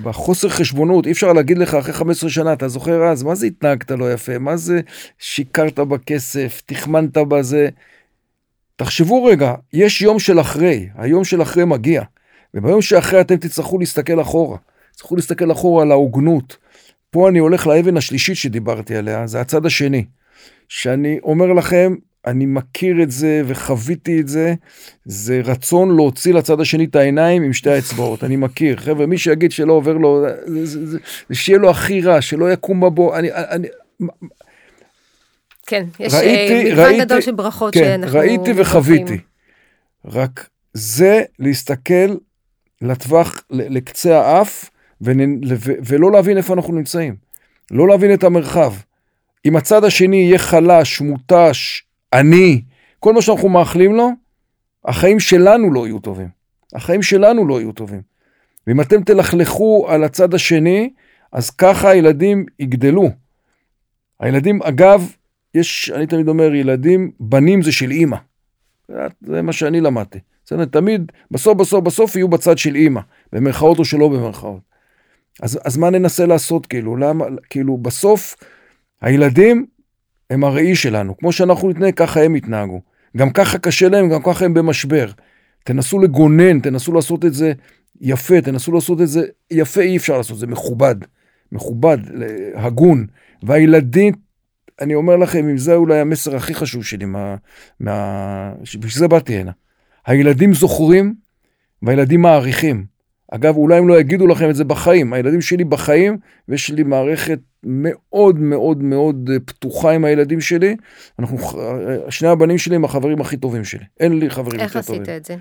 [0.03, 3.91] בחוסר חשבונות, אי אפשר להגיד לך אחרי 15 שנה, אתה זוכר אז, מה זה התנהגת
[3.91, 4.81] לא יפה, מה זה
[5.19, 7.69] שיקרת בכסף, תחמנת בזה.
[8.77, 12.03] תחשבו רגע, יש יום של אחרי, היום של אחרי מגיע,
[12.55, 14.59] וביום שאחרי אתם תצטרכו להסתכל אחורה.
[14.93, 16.57] תצטרכו להסתכל אחורה על ההוגנות,
[17.13, 20.05] פה אני הולך לאבן השלישית שדיברתי עליה, זה הצד השני.
[20.69, 21.95] שאני אומר לכם,
[22.27, 24.55] אני מכיר את זה וחוויתי את זה,
[25.05, 28.77] זה רצון להוציא לצד השני את העיניים עם שתי האצבעות, אני מכיר.
[28.77, 30.99] חבר'ה, מי שיגיד שלא עובר לו, זה, זה, זה,
[31.35, 33.33] שיהיה לו הכי רע, שלא יקום בבוא, אני...
[33.33, 33.69] אני
[35.67, 38.19] כן, יש ראיתי, מגוון ראיתי, גדול של ברכות כן, שאנחנו...
[38.19, 39.19] ראיתי וחוויתי.
[40.05, 42.17] רק זה להסתכל
[42.83, 44.71] לטווח, לקצה האף,
[45.85, 47.17] ולא להבין איפה אנחנו נמצאים.
[47.71, 48.73] לא להבין את המרחב.
[49.45, 51.85] אם הצד השני יהיה חלש, מותש,
[52.15, 52.63] עני,
[53.01, 54.11] כל מה שאנחנו מאחלים לו,
[54.85, 56.29] החיים שלנו לא יהיו טובים.
[56.75, 58.03] החיים שלנו לא יהיו טובים.
[58.67, 60.91] ואם אתם תלכלכו על הצד השני,
[61.33, 63.11] אז ככה הילדים יגדלו.
[64.21, 65.13] הילדים, אגב,
[65.55, 68.17] יש, אני תמיד אומר, ילדים, בנים זה של אימא.
[69.21, 70.19] זה מה שאני למדתי.
[70.45, 70.65] בסדר?
[70.65, 73.01] תמיד, בסוף, בסוף, בסוף יהיו בצד של אימא,
[73.33, 74.72] במרכאות או שלא במרכאות.
[75.43, 76.97] אז, אז מה ננסה לעשות, כאילו?
[76.97, 78.37] למה, כאילו, בסוף,
[79.01, 79.67] הילדים
[80.31, 81.17] הם הראי שלנו.
[81.17, 82.81] כמו שאנחנו נתנהג, ככה הם יתנהגו.
[83.17, 85.11] גם ככה קשה להם, גם ככה הם במשבר.
[85.65, 87.53] תנסו לגונן, תנסו לעשות את זה
[88.01, 90.97] יפה, תנסו לעשות את זה יפה, אי אפשר לעשות, זה מכובד.
[91.53, 91.99] מכובד,
[92.55, 93.07] הגון.
[93.43, 94.15] והילדים,
[94.81, 97.37] אני אומר לכם, אם זה אולי המסר הכי חשוב שלי, מה...
[97.81, 98.53] מה...
[98.61, 99.53] בשביל זה באתי הנה.
[100.07, 101.15] הילדים זוכרים
[101.83, 102.92] והילדים מעריכים.
[103.35, 105.13] אגב, אולי הם לא יגידו לכם את זה בחיים.
[105.13, 106.19] הילדים שלי בחיים,
[106.49, 110.77] ויש לי מערכת מאוד מאוד מאוד פתוחה עם הילדים שלי.
[111.19, 111.39] אנחנו,
[112.09, 113.85] שני הבנים שלי הם החברים הכי טובים שלי.
[114.01, 115.01] אין לי חברים יותר טובים.
[115.01, 115.37] איך עשית את זה?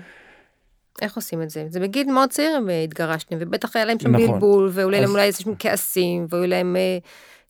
[1.02, 1.66] איך עושים את זה?
[1.68, 4.32] זה בגיל מאוד צעיר הם התגרשתם, ובטח היה להם שם נכון.
[4.32, 5.02] בלבול, ואולי אז...
[5.02, 6.98] להם אולי איזה כעסים, והיו להם אה,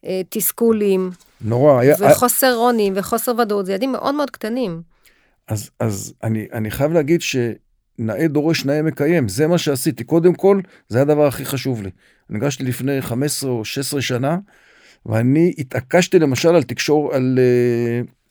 [0.07, 1.11] אה, תסכולים.
[1.41, 1.81] נורא.
[1.81, 1.97] היה...
[2.01, 4.83] וחוסר אונים, וחוסר ודאות, זה ילדים מאוד מאוד קטנים.
[5.49, 7.21] אז, אז אני, אני חייב להגיד
[7.97, 10.05] שנאה דורש נאה מקיים, זה מה שעשיתי.
[10.05, 11.91] קודם כל, זה הדבר הכי חשוב לי.
[12.31, 14.39] ניגשתי לפני 15 או 16 שנה,
[15.07, 17.39] ואני התעקשתי למשל על תקשור, על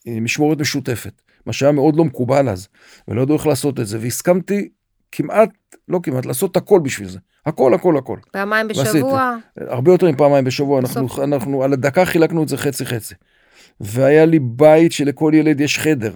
[0.05, 2.67] uh, משמורת משותפת, מה שהיה מאוד לא מקובל אז,
[3.07, 4.69] ולא ידעו איך לעשות את זה, והסכמתי
[5.11, 5.49] כמעט,
[5.87, 7.19] לא כמעט, לעשות הכל בשביל זה.
[7.45, 8.17] הכל, הכל, הכל.
[8.31, 8.83] פעמיים בשבוע?
[8.85, 9.71] ועשיתי.
[9.71, 13.15] הרבה יותר מפעמיים בשבוע, אנחנו, אנחנו על הדקה חילקנו את זה חצי חצי.
[13.81, 16.15] והיה לי בית שלכל ילד יש חדר.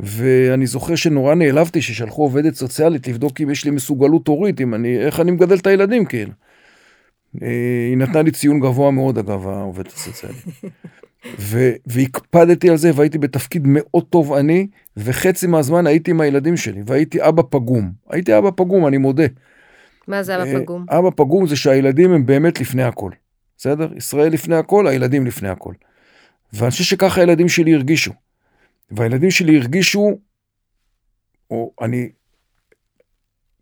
[0.00, 4.98] ואני זוכר שנורא נעלבתי ששלחו עובדת סוציאלית לבדוק אם יש לי מסוגלות הורית, אם אני,
[4.98, 6.32] איך אני מגדל את הילדים כאילו.
[7.42, 7.48] אה,
[7.88, 10.44] היא נתנה לי ציון גבוה מאוד אגב, העובדת הסוציאלית.
[11.86, 17.28] והקפדתי על זה והייתי בתפקיד מאוד טוב אני, וחצי מהזמן הייתי עם הילדים שלי, והייתי
[17.28, 17.92] אבא פגום.
[18.10, 19.26] הייתי אבא פגום, אני מודה.
[20.08, 20.84] מה זה אבא אה, פגום?
[20.90, 23.10] אבא פגום זה שהילדים הם באמת לפני הכל.
[23.56, 23.88] בסדר?
[23.96, 25.72] ישראל לפני הכל, הילדים לפני הכל.
[26.52, 28.12] ואני חושב שככה הילדים שלי הרגישו.
[28.90, 30.18] והילדים שלי הרגישו,
[31.50, 32.08] או אני,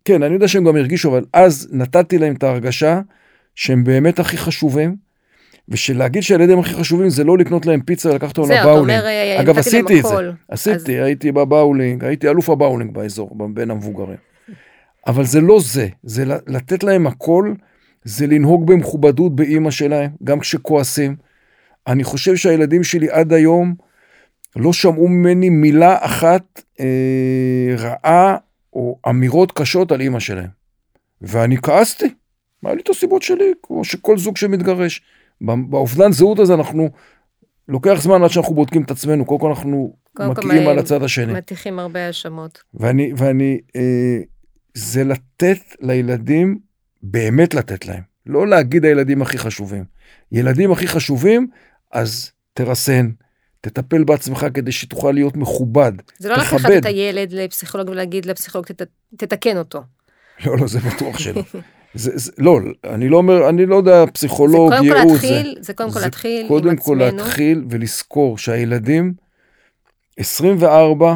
[0.05, 3.01] כן, אני יודע שהם גם הרגישו, אבל אז נתתי להם את ההרגשה
[3.55, 4.95] שהם באמת הכי חשובים,
[5.69, 9.03] ושלהגיד שהילדים הכי חשובים זה לא לקנות להם פיצה ולקחת אותם לבאולינג.
[9.03, 10.15] אה, אגב, עשיתי את זה.
[10.49, 11.05] עשיתי, אז...
[11.05, 14.17] הייתי בבאולינג, הייתי אלוף הבאולינג באזור, בין המבוגרים.
[15.07, 17.53] אבל זה לא זה, זה לתת להם הכל,
[18.03, 21.15] זה לנהוג במכובדות באימא שלהם, גם כשכועסים.
[21.87, 23.75] אני חושב שהילדים שלי עד היום,
[24.57, 28.37] לא שמעו ממני מילה אחת אה, רעה
[28.73, 30.49] או אמירות קשות על אימא שלהם.
[31.21, 32.05] ואני כעסתי,
[32.63, 35.01] היה לי את הסיבות שלי, כמו שכל זוג שמתגרש.
[35.41, 36.89] באובדן זהות הזה אנחנו,
[37.67, 41.33] לוקח זמן עד שאנחנו בודקים את עצמנו, קודם כל אנחנו מקיאים על הצד השני.
[41.33, 42.63] מטיחים הרבה האשמות.
[42.73, 44.19] ואני, ואני, אה,
[44.73, 46.59] זה לתת לילדים,
[47.03, 48.01] באמת לתת להם.
[48.25, 49.83] לא להגיד הילדים הכי חשובים.
[50.31, 51.47] ילדים הכי חשובים,
[51.91, 53.09] אז תרסן,
[53.69, 58.87] תטפל בעצמך כדי שתוכל להיות מכובד, זה לא לקחת את הילד לפסיכולוג ולהגיד לפסיכולוג, תת,
[59.17, 59.81] תתקן אותו.
[60.45, 61.41] לא, לא, זה בטוח שלא.
[61.93, 64.87] זה, זה, לא, אני לא אומר, אני לא יודע, פסיכולוג, ייעוץ.
[64.89, 66.61] זה קודם כל להתחיל, זה, זה קודם כל להתחיל עם עצמנו.
[66.61, 69.13] קודם כל להתחיל ולזכור שהילדים
[70.17, 71.15] 24,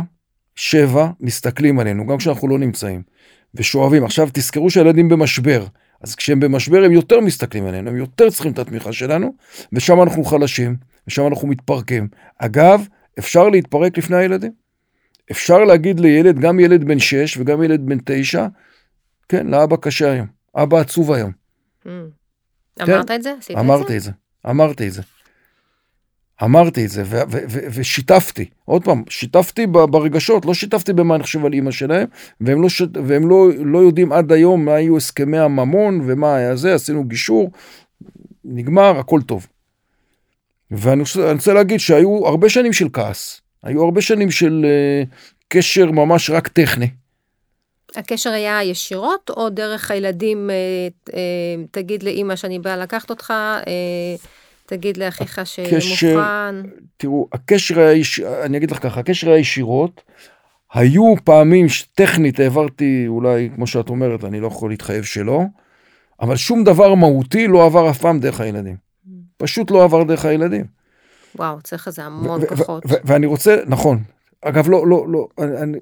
[0.56, 3.02] 7 מסתכלים עלינו, גם כשאנחנו לא נמצאים,
[3.56, 4.06] ושואבים.
[4.06, 5.66] עכשיו תזכרו שהילדים במשבר,
[6.02, 9.34] אז כשהם במשבר הם יותר מסתכלים עלינו, הם יותר צריכים את התמיכה שלנו,
[9.74, 10.76] ושם אנחנו חלשים,
[11.08, 12.08] ושם אנחנו מתפרקים.
[12.38, 12.88] אגב,
[13.20, 14.52] אפשר להתפרק לפני הילדים.
[15.32, 18.48] אפשר להגיד לילד, גם ילד בן 6 וגם ילד בן 9,
[19.30, 21.32] כן, לאבא קשה היום, אבא עצוב היום.
[21.86, 21.90] Mm.
[22.86, 22.94] כן?
[22.94, 23.34] אמרת את זה?
[23.40, 24.12] עשית אמרתי את זה?
[24.50, 25.02] אמרתי את זה.
[26.44, 27.04] אמרתי את זה
[27.72, 32.08] ושיתפתי, עוד פעם, שיתפתי ברגשות, לא שיתפתי במה אני חושב על אימא שלהם,
[32.42, 32.82] והם, לא, ש...
[33.06, 37.52] והם לא, לא יודעים עד היום מה היו הסכמי הממון ומה היה זה, עשינו גישור,
[38.46, 39.48] נגמר, הכל טוב.
[40.72, 45.16] ואני רוצה, רוצה להגיד שהיו הרבה שנים של כעס, היו הרבה שנים של uh,
[45.48, 46.88] קשר ממש רק טכני.
[47.96, 50.56] הקשר היה ישירות, או דרך הילדים, אה,
[51.14, 53.34] אה, תגיד לאימא שאני באה לקחת אותך,
[53.68, 54.16] אה,
[54.66, 56.56] תגיד לאחיך שמוכן.
[56.98, 58.20] תראו, הקשר היה, יש...
[58.20, 60.02] אני אגיד לך ככה, הקשר היה ישירות.
[60.74, 65.42] היו פעמים שטכנית העברתי, אולי, כמו שאת אומרת, אני לא יכול להתחייב שלא,
[66.22, 68.90] אבל שום דבר מהותי לא עבר אף פעם דרך הילדים.
[69.41, 70.65] פשוט לא עבר דרך הילדים.
[71.36, 72.84] וואו, צריך איזה המון כוחות.
[72.86, 74.04] ואני רוצה, נכון.
[74.41, 75.77] אגב, לא, לא, לא, אני,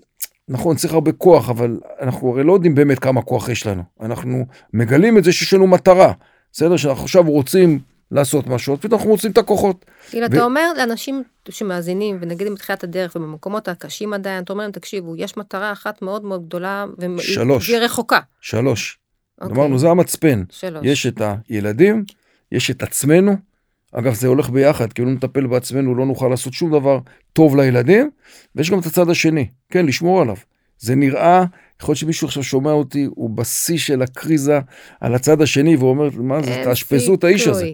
[0.47, 3.83] נכון, צריך הרבה כוח, אבל אנחנו הרי לא יודעים באמת כמה כוח יש לנו.
[4.01, 6.13] אנחנו מגלים את זה שיש לנו מטרה.
[6.51, 6.77] בסדר?
[6.77, 7.79] שאנחנו עכשיו רוצים
[8.11, 9.85] לעשות משהו, אז פתאום אנחנו מוצאים את הכוחות.
[10.09, 10.33] כאילו, ו...
[10.33, 15.15] אתה אומר לאנשים שמאזינים, ונגיד אם בתחילת הדרך ובמקומות הקשים עדיין, אתה אומר להם, תקשיבו,
[15.15, 18.19] יש מטרה אחת מאוד מאוד גדולה, והיא רחוקה.
[18.41, 18.99] שלוש.
[19.41, 19.55] אוקיי.
[19.55, 20.43] אמרנו, זה המצפן.
[20.49, 20.81] שלוש.
[20.85, 22.03] יש את הילדים,
[22.51, 23.48] יש את עצמנו.
[23.93, 26.99] אגב, זה הולך ביחד, כי אם לא נטפל בעצמנו, לא נוכל לעשות שום דבר
[27.33, 28.09] טוב לילדים,
[28.55, 30.35] ויש גם את הצד השני, כן, לשמור עליו.
[30.79, 31.45] זה נראה,
[31.81, 34.59] יכול להיות שמישהו עכשיו שומע אותי, הוא בשיא של הקריזה
[34.99, 37.69] על הצד השני, והוא אומר, מה זה, תאשפזו את האיש הזה.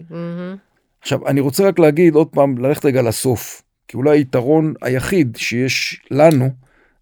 [1.02, 6.02] עכשיו, אני רוצה רק להגיד עוד פעם, ללכת רגע לסוף, כי אולי היתרון היחיד שיש
[6.12, 6.50] לנו,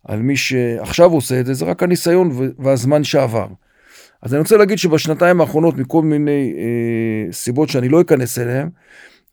[0.04, 3.48] על מי שעכשיו עושה את זה, זה רק הניסיון והזמן שעבר.
[4.24, 8.70] אז אני רוצה להגיד שבשנתיים האחרונות, מכל מיני אה, סיבות שאני לא אכנס אליהן,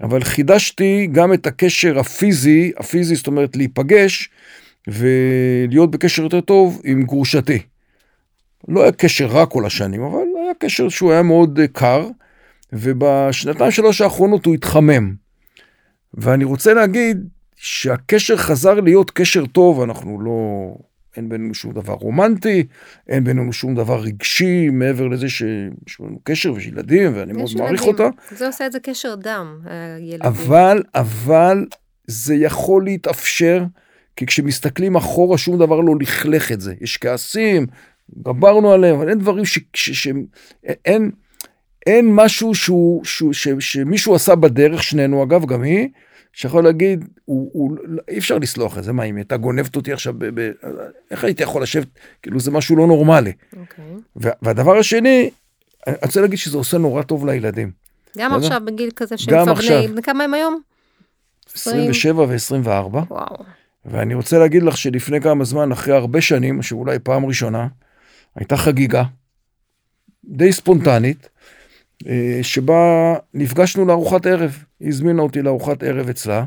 [0.01, 4.31] אבל חידשתי גם את הקשר הפיזי, הפיזי זאת אומרת להיפגש
[4.89, 7.59] ולהיות בקשר יותר טוב עם גרושתי.
[8.69, 12.09] לא היה קשר רע כל השנים, אבל היה קשר שהוא היה מאוד אה, קר,
[12.73, 15.15] ובשנתיים שלוש האחרונות הוא התחמם.
[16.15, 20.75] ואני רוצה להגיד שהקשר חזר להיות קשר טוב, אנחנו לא
[21.17, 22.67] אין בינינו שום דבר רומנטי,
[23.09, 27.65] אין בינינו שום דבר רגשי, מעבר לזה שיש לנו קשר ויש ילדים, ואני מאוד ילדים.
[27.65, 28.09] מעריך אותה.
[28.31, 30.23] זה עושה את זה קשר דם, הילדים.
[30.23, 31.67] אבל, אבל
[32.07, 33.65] זה יכול להתאפשר,
[34.17, 36.75] כי כשמסתכלים אחורה, שום דבר לא לכלך את זה.
[36.81, 37.67] יש כעסים,
[38.23, 39.59] גברנו עליהם, אבל אין דברים ש...
[39.75, 40.09] ש, ש
[40.85, 41.11] אין,
[41.87, 45.89] אין משהו שהוא, שהוא, ש, שמישהו עשה בדרך, שנינו אגב, גם היא,
[46.33, 47.77] שיכול להגיד, הוא, הוא,
[48.09, 50.51] אי אפשר לסלוח את זה, מה אם הייתה גונבת אותי עכשיו, ב, ב,
[51.11, 51.87] איך הייתי יכול לשבת,
[52.23, 53.33] כאילו זה משהו לא נורמלי.
[53.53, 53.57] Okay.
[53.57, 53.85] אוקיי.
[54.43, 55.31] והדבר השני,
[55.87, 57.71] אני רוצה להגיד שזה עושה נורא טוב לילדים.
[58.19, 60.61] גם עכשיו בגיל כזה שהם כבר בני, כמה הם היום?
[61.55, 62.69] 27 ו-24.
[62.69, 63.45] וואו.
[63.85, 67.69] ואני רוצה להגיד לך שלפני כמה זמן, אחרי הרבה שנים, שאולי פעם ראשונה,
[68.37, 69.03] הייתה חגיגה
[70.25, 71.29] די ספונטנית,
[72.43, 74.65] שבה נפגשנו לארוחת ערב.
[74.81, 76.45] היא הזמינה אותי לארוחת ערב אצלה,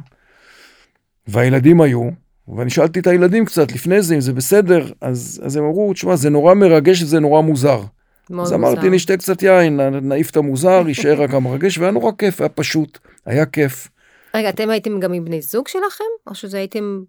[1.27, 2.09] והילדים היו,
[2.47, 6.15] ואני שאלתי את הילדים קצת לפני זה, אם זה בסדר, אז, אז הם אמרו, תשמע,
[6.15, 7.81] זה נורא מרגש וזה נורא מוזר.
[8.29, 12.41] מאוד אז אמרתי, נשתה קצת יין, נעיף את המוזר, יישאר רק המרגש, והיה נורא כיף,
[12.41, 13.87] היה פשוט, היה כיף.
[14.35, 16.03] רגע, אתם הייתם גם עם בני זוג שלכם?
[16.27, 17.03] או שזה הייתם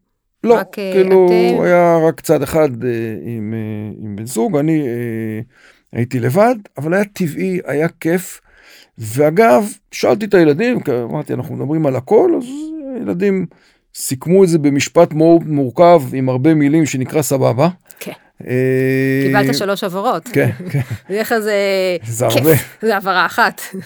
[0.45, 1.63] לא, רק אה, כאילו, אתם?
[1.63, 2.89] היה רק צד אחד אה,
[3.23, 5.41] עם, אה, עם בן זוג, אני אה,
[5.95, 8.41] הייתי לבד, אבל היה טבעי, היה כיף.
[8.99, 12.45] ואגב, שאלתי את הילדים, אמרתי, אנחנו מדברים על הכל, אז
[12.97, 13.47] הילדים
[13.95, 17.69] סיכמו את זה במשפט מאוד מורכב, עם הרבה מילים, שנקרא סבבה.
[18.01, 18.13] כן.
[18.47, 20.29] אה, קיבלת שלוש הבהרות.
[20.29, 20.81] כן, כן.
[21.09, 22.53] בדרך כלל זה הרבה.
[22.83, 23.61] זה הבהרה אחת.
[23.61, 23.79] כן.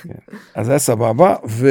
[0.55, 1.71] אז היה סבבה, ו...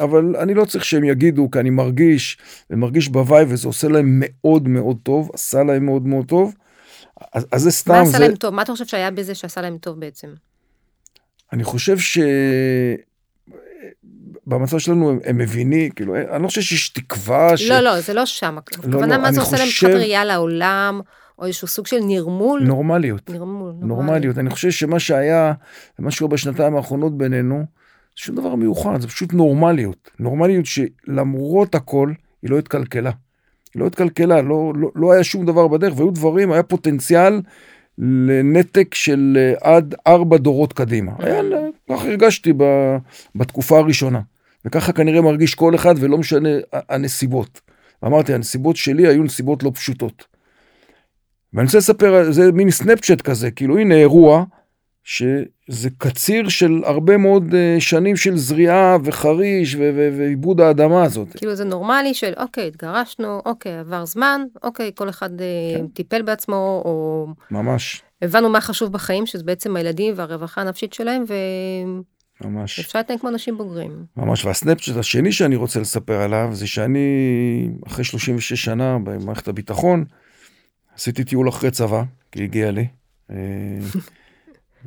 [0.00, 2.38] אבל אני לא צריך שהם יגידו, כי אני מרגיש,
[2.70, 6.54] ומרגיש בוואי, וזה עושה להם מאוד מאוד טוב, עשה להם מאוד מאוד טוב.
[7.32, 7.92] אז, אז זה סתם.
[7.92, 8.18] מה עשה זה...
[8.18, 8.54] להם טוב?
[8.54, 10.28] מה אתה חושב שהיה בזה שעשה להם טוב בעצם?
[11.52, 12.18] אני חושב ש...
[14.46, 17.70] במצב שלנו הם, הם מבינים, כאילו, אני לא חושב שיש תקווה ש...
[17.70, 18.54] לא, לא, זה לא שם.
[18.54, 21.00] לא, הכוונה, לא, מה זה עושה להם מבחינת ראייה לעולם,
[21.38, 22.62] או איזשהו סוג של נרמול?
[22.62, 23.30] נורמליות.
[23.30, 24.38] נרמול, נורמליות.
[24.38, 25.52] אני חושב שמה שהיה,
[25.98, 30.10] מה שקורה בשנתיים האחרונות בינינו, זה שום דבר מיוחד, זה פשוט נורמליות.
[30.18, 33.10] נורמליות שלמרות הכל, היא לא התקלקלה.
[33.74, 37.40] לא התקלקלה, לא, לא, לא היה שום דבר בדרך, והיו דברים, היה פוטנציאל
[37.98, 41.12] לנתק של אה, עד ארבע דורות קדימה.
[41.18, 41.40] היה,
[41.90, 42.64] ככה הרגשתי ב,
[43.34, 44.20] בתקופה הראשונה.
[44.64, 46.48] וככה כנראה מרגיש כל אחד, ולא משנה
[46.88, 47.60] הנסיבות.
[48.04, 50.24] אמרתי, הנסיבות שלי היו נסיבות לא פשוטות.
[51.54, 54.44] ואני רוצה לספר, זה מין סנפצ'ט כזה, כאילו הנה אירוע,
[55.10, 59.76] שזה קציר של הרבה מאוד uh, שנים של זריעה וחריש
[60.18, 61.36] ועיבוד האדמה הזאת.
[61.36, 65.42] כאילו זה נורמלי של אוקיי, התגרשנו, אוקיי, עבר זמן, אוקיי, כל אחד uh,
[65.78, 65.86] כן.
[65.86, 67.26] טיפל בעצמו, או...
[67.50, 68.02] ממש.
[68.22, 71.34] הבנו מה חשוב בחיים, שזה בעצם הילדים והרווחה הנפשית שלהם, ו...
[72.44, 72.80] ממש.
[72.80, 74.04] אפשר לתת כמו אנשים בוגרים.
[74.16, 77.08] ממש, והסנפצ'ט השני שאני רוצה לספר עליו, זה שאני,
[77.86, 80.04] אחרי 36 שנה במערכת הביטחון,
[80.94, 82.86] עשיתי טיול אחרי צבא, כי הגיע לי.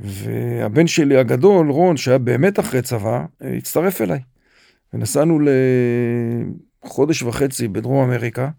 [0.01, 4.19] אה, והבן שלי הגדול, רון, שהיה באמת אחרי צבא, הצטרף אליי.
[4.93, 5.39] ונסענו
[6.84, 8.49] לחודש וחצי בדרום אמריקה,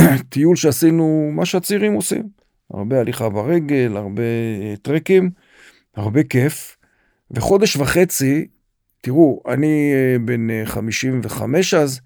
[0.30, 2.28] טיול שעשינו מה שהצעירים עושים.
[2.70, 5.30] הרבה הליכה ברגל, הרבה אה, טרקים,
[5.96, 6.76] הרבה כיף.
[7.30, 8.46] וחודש וחצי,
[9.00, 12.00] תראו, אני אה, בן 55 אז,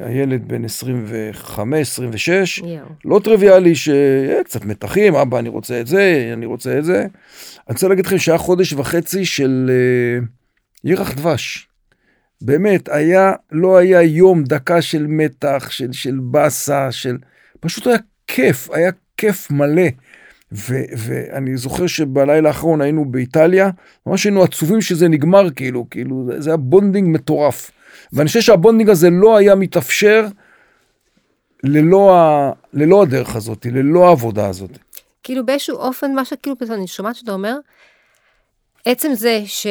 [0.00, 2.62] הילד בן 25, 26,
[3.04, 7.00] לא טריוויאלי שיהיה קצת מתחים, אבא, אני רוצה את זה, אני רוצה את זה.
[7.00, 9.70] אני רוצה להגיד לכם שהיה חודש וחצי של
[10.84, 11.68] ירח דבש.
[12.42, 17.16] באמת, היה, לא היה יום, דקה של מתח, של, של באסה, של...
[17.60, 19.88] פשוט היה כיף, היה כיף מלא.
[20.52, 23.70] ו, ואני זוכר שבלילה האחרון היינו באיטליה,
[24.06, 27.70] ממש היינו עצובים שזה נגמר, כאילו, כאילו, זה היה bonding מטורף.
[28.12, 30.26] ואני חושב שה bonding הזה לא היה מתאפשר
[31.64, 34.70] ללא, ה, ללא הדרך הזאת, ללא העבודה הזאת.
[35.22, 37.56] כאילו באיזשהו אופן, מה שכאילו, אני שומעת שאתה אומר,
[38.84, 39.66] עצם זה ש...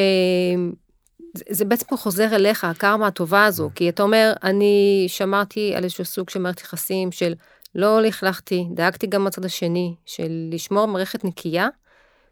[1.50, 6.30] זה בעצם חוזר אליך, הקרמה הטובה הזו, כי אתה אומר, אני שמרתי על איזשהו סוג
[6.30, 7.34] של מערכת יחסים של
[7.76, 11.68] לא לכלכתי, דאגתי גם מהצד השני, של לשמור מערכת נקייה,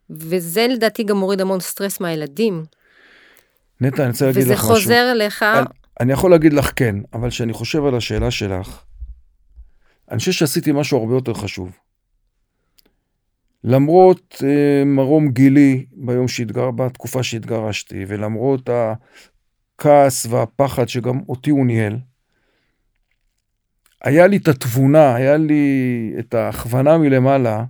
[0.09, 2.63] וזה לדעתי גם מוריד המון סטרס מהילדים.
[3.81, 4.71] נטע, אני רוצה להגיד לך משהו.
[4.71, 5.45] וזה חוזר אליך.
[5.99, 8.83] אני, יכול להגיד לך כן, אבל כשאני חושב על השאלה שלך,
[10.11, 11.77] אני חושב שעשיתי משהו הרבה יותר חשוב.
[13.63, 16.71] למרות uh, מרום גילי ביום שהתגר...
[16.71, 21.97] בתקופה שהתגרשתי, ולמרות הכעס והפחד שגם אותי הוא ניהל,
[24.03, 27.65] היה לי את התבונה, היה לי את ההכוונה מלמעלה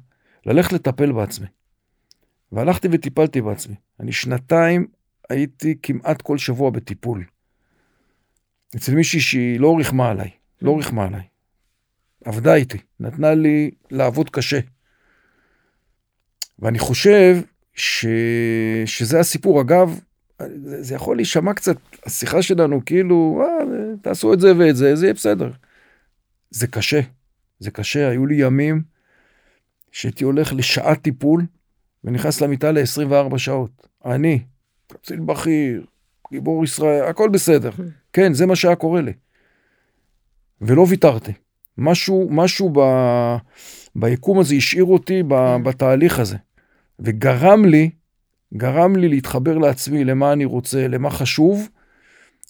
[0.46, 1.48] ללכת לטפל בעצמי.
[2.52, 3.76] והלכתי וטיפלתי בעצמי.
[4.00, 4.88] אני שנתיים
[5.30, 7.24] הייתי כמעט כל שבוע בטיפול.
[8.76, 10.30] אצל מישהי שהיא לא ריחמה עליי,
[10.62, 11.24] לא ריחמה עליי.
[12.26, 14.60] עבדה איתי, נתנה לי לעבוד קשה.
[16.60, 17.38] ואני חושב
[17.74, 18.06] ש...
[18.86, 19.62] שזה הסיפור.
[19.62, 20.00] אגב,
[20.80, 23.66] זה יכול להישמע קצת, השיחה שלנו כאילו, אה,
[24.02, 25.52] תעשו את זה ואת זה, זה יהיה בסדר.
[26.50, 27.00] זה קשה,
[27.60, 28.10] זה קשה.
[28.10, 28.82] היו לי ימים
[29.92, 31.46] שהייתי הולך לשעת טיפול
[32.04, 33.88] ונכנס למיטה ל-24 שעות.
[34.06, 34.40] אני,
[34.88, 35.86] קצין בכיר,
[36.32, 37.70] גיבור ישראל, הכל בסדר.
[38.16, 39.14] כן, זה מה שהיה קורה לי.
[40.62, 41.32] ולא ויתרתי.
[41.78, 42.80] משהו, משהו ב...
[43.96, 45.56] ביקום הזה השאיר אותי ב...
[45.64, 46.38] בתהליך הזה.
[47.00, 47.90] וגרם לי,
[48.54, 51.70] גרם לי להתחבר לעצמי, למה אני רוצה, למה חשוב,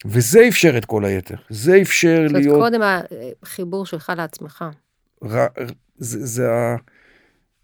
[0.05, 1.35] וזה אפשר את כל היתר.
[1.49, 2.43] זה אפשר להיות...
[2.43, 2.81] זאת אומרת, קודם
[3.43, 4.65] החיבור שלך לעצמך.
[5.23, 5.45] ר...
[5.97, 6.75] זה, זה, ה...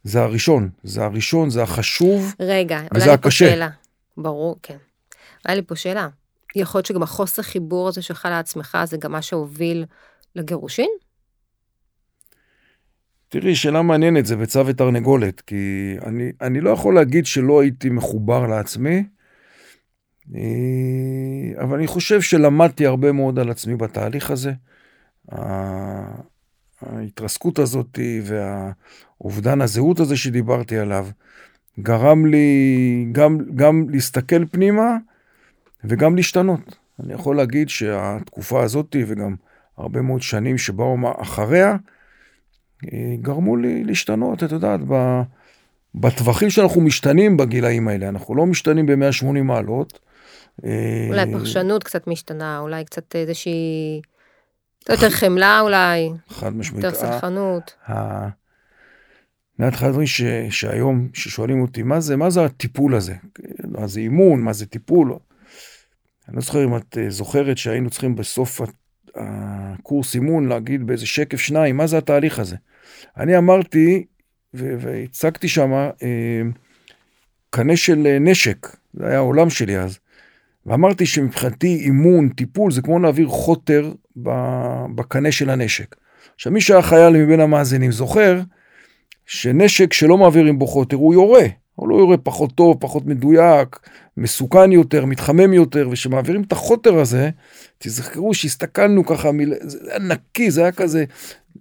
[0.04, 3.22] זה הראשון, זה הראשון, זה החשוב, רגע, וזה הקשה.
[3.24, 3.70] פה שאלה.
[4.18, 4.78] ברור, כן.
[5.46, 6.08] היה לי פה שאלה.
[6.56, 9.86] יכול להיות שגם החוסר חיבור הזה שלך לעצמך, זה גם מה שהוביל
[10.36, 10.90] לגירושין?
[13.30, 18.48] תראי, שאלה מעניינת, זה ביצה ותרנגולת, כי אני, אני לא יכול להגיד שלא הייתי מחובר
[18.48, 19.04] לעצמי,
[20.36, 20.42] אה,
[21.64, 24.52] אבל אני חושב שלמדתי הרבה מאוד על עצמי בתהליך הזה.
[26.82, 31.08] ההתרסקות הזאת והאובדן הזהות הזה שדיברתי עליו,
[31.80, 34.98] גרם לי גם, גם להסתכל פנימה
[35.84, 36.78] וגם להשתנות.
[37.04, 39.36] אני יכול להגיד שהתקופה הזאת וגם
[39.78, 41.76] הרבה מאוד שנים שבאו אחריה,
[42.94, 44.80] אה, גרמו לי להשתנות, את יודעת,
[45.96, 50.00] בטווחים שאנחנו משתנים בגילאים האלה, אנחנו לא משתנים ב-180 מעלות.
[50.66, 54.02] אה, אולי פרשנות קצת משתנה, אולי קצת איזושהי...
[54.90, 56.10] יותר חמלה אולי.
[56.30, 56.84] חד משמעית.
[56.84, 57.76] יותר סלחנות.
[59.60, 60.08] אחד הדברים
[60.50, 63.14] שהיום, ששואלים אותי, מה זה, מה זה הטיפול הזה?
[63.68, 65.14] מה זה אימון, מה זה טיפול?
[66.32, 68.62] אני לא זוכר אם את אה, זוכרת שהיינו צריכים בסוף
[69.16, 72.56] הקורס אימון להגיד באיזה שקף שניים, מה זה התהליך הזה?
[73.18, 74.06] אני אמרתי,
[74.54, 76.42] והצגתי שם אה,
[77.50, 80.00] קנה של אה, נשק, זה היה העולם שלי אז,
[80.66, 83.94] ואמרתי שמבחינתי אימון, טיפול, זה כמו להעביר חוטר
[84.96, 85.96] בקנה של הנשק.
[86.36, 88.42] עכשיו, מי שהיה חייל מבין המאזינים זוכר
[89.26, 91.46] שנשק שלא מעבירים בו חוטר הוא יורה.
[91.76, 93.80] הוא לא יורה פחות טוב, פחות מדויק,
[94.18, 97.30] מסוכן יותר, מתחמם יותר, וכשמעבירים את החוטר הזה,
[97.78, 99.54] תזכרו שהסתכלנו ככה, מיל...
[99.62, 101.06] זה היה נקי, זה היה כזה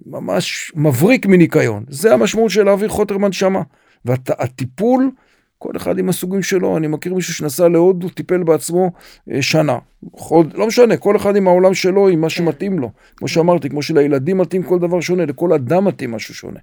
[0.07, 1.85] ממש מבריק מניקיון.
[1.89, 3.63] זה המשמעות של להעביר חוטר מנשמה.
[4.05, 5.11] והטיפול,
[5.59, 8.91] כל אחד עם הסוגים שלו, אני מכיר מישהו שנסע להודו, טיפל בעצמו
[9.31, 9.79] אה, שנה.
[10.13, 12.91] חוד, לא משנה, כל אחד עם העולם שלו, עם מה שמתאים לו.
[13.17, 16.59] כמו שאמרתי, כמו שלילדים מתאים כל דבר שונה, לכל אדם מתאים משהו שונה.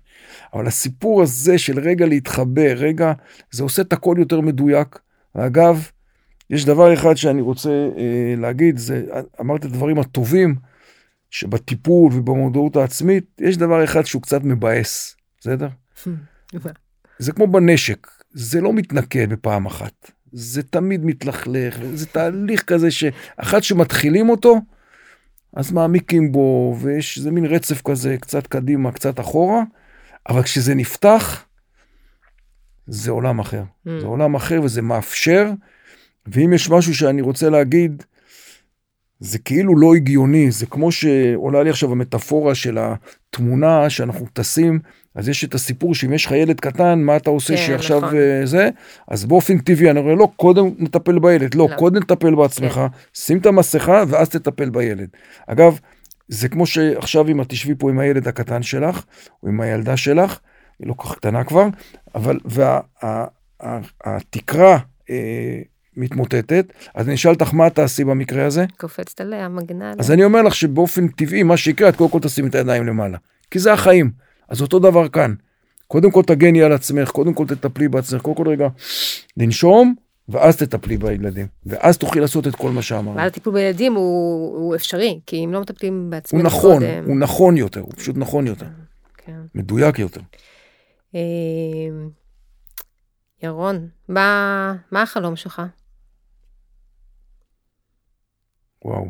[0.53, 3.13] אבל הסיפור הזה של רגע להתחבר, רגע,
[3.51, 4.99] זה עושה את הכל יותר מדויק.
[5.35, 5.89] ואגב,
[6.49, 9.05] יש דבר אחד שאני רוצה אה, להגיד, זה,
[9.41, 10.55] אמרת את הדברים הטובים,
[11.29, 15.67] שבטיפול ובמודעות העצמית, יש דבר אחד שהוא קצת מבאס, בסדר?
[17.19, 20.11] זה כמו בנשק, זה לא מתנקה בפעם אחת.
[20.31, 24.61] זה תמיד מתלכלך, זה תהליך כזה שאחת שמתחילים אותו,
[25.53, 29.63] אז מעמיקים בו, ויש איזה מין רצף כזה, קצת קדימה, קצת אחורה,
[30.30, 31.45] אבל כשזה נפתח,
[32.88, 33.61] זה עולם אחר.
[33.61, 33.89] Mm.
[33.99, 35.51] זה עולם אחר וזה מאפשר,
[36.28, 38.03] ואם יש משהו שאני רוצה להגיד,
[39.19, 44.80] זה כאילו לא הגיוני, זה כמו שעולה לי עכשיו המטאפורה של התמונה שאנחנו טסים,
[45.15, 48.17] אז יש את הסיפור שאם יש לך ילד קטן, מה אתה עושה כן, שעכשיו נכון.
[48.17, 48.69] אה, זה,
[49.07, 51.75] אז באופן טבעי אני אומר, לא, קודם נטפל בילד, לא, לא.
[51.75, 52.88] קודם תטפל בעצמך, כן.
[53.13, 55.07] שים את המסכה ואז תטפל בילד.
[55.47, 55.80] אגב,
[56.28, 59.03] זה כמו שעכשיו אם את תשבי פה עם הילד הקטן שלך,
[59.43, 60.39] או עם הילדה שלך,
[60.80, 61.67] היא לא כל כך קטנה כבר,
[62.15, 62.39] אבל,
[64.05, 64.78] והתקרה
[65.09, 65.61] אה,
[65.97, 68.65] מתמוטטת, אז אני אשאל אותך מה תעשי במקרה הזה?
[68.78, 69.99] קופצת עליה, מגנה עליה.
[69.99, 73.17] אז אני אומר לך שבאופן טבעי מה שיקרה, את קודם כל תשימי את הידיים למעלה.
[73.51, 74.11] כי זה החיים.
[74.49, 75.34] אז אותו דבר כאן.
[75.88, 78.67] קודם כל תגני על עצמך, קודם כל תטפלי בעצמך, קודם כל רגע
[79.38, 79.95] לנשום,
[80.30, 81.47] ואז תטפלי בילדים.
[81.65, 83.15] ואז תוכלי לעשות את כל מה שאמרנו.
[83.17, 87.05] ואז הטיפול בילדים הוא, הוא אפשרי, כי אם לא מטפלים הוא בעצמנו נכון, קודם...
[87.05, 88.65] הוא נכון יותר, הוא פשוט נכון יותר,
[89.17, 89.41] כן.
[89.55, 90.21] מדויק יותר.
[91.15, 91.19] אה,
[93.43, 95.61] ירון, מה, מה החלום שלך?
[98.86, 99.07] וואו.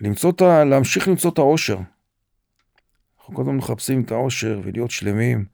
[0.00, 0.64] למצוא את ה...
[0.64, 1.78] להמשיך למצוא את האושר.
[3.18, 5.44] אנחנו קודם מחפשים את האושר ולהיות שלמים.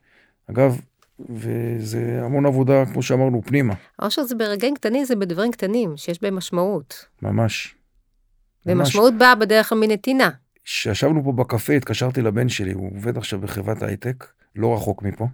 [0.50, 0.80] אגב,
[1.20, 6.36] וזה המון עבודה, כמו שאמרנו, פנימה, האושר זה ברגעים קטנים, זה בדברים קטנים, שיש בהם
[6.36, 7.06] משמעות.
[7.22, 7.74] ממש.
[8.66, 8.76] ממש.
[8.76, 10.30] ומשמעות באה בדרך כלל מנתינה.
[10.64, 15.26] כשישבנו פה בקפה, התקשרתי לבן שלי, הוא עובד עכשיו בחברת הייטק, לא רחוק מפה.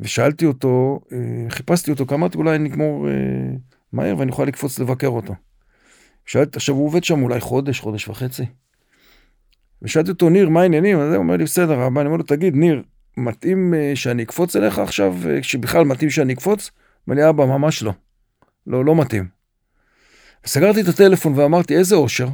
[0.00, 3.12] ושאלתי אותו, אה, חיפשתי אותו, כי אמרתי אולי נגמור אה,
[3.92, 5.34] מהר ואני אוכל לקפוץ לבקר אותו.
[6.26, 8.46] שאלתי, עכשיו הוא עובד שם אולי חודש, חודש וחצי.
[9.82, 10.98] ושאלתי אותו, ניר, מה העניינים?
[10.98, 12.82] אז הוא אומר לי, בסדר, אבא, אני אומר לו, תגיד, ניר,
[13.16, 16.70] מתאים אה, שאני אקפוץ אליך עכשיו, אה, שבכלל מתאים שאני אקפוץ?
[17.08, 17.92] אומר לי, אבא, ממש לא.
[18.66, 19.28] לא, לא מתאים.
[20.46, 22.28] סגרתי את הטלפון ואמרתי, איזה אושר.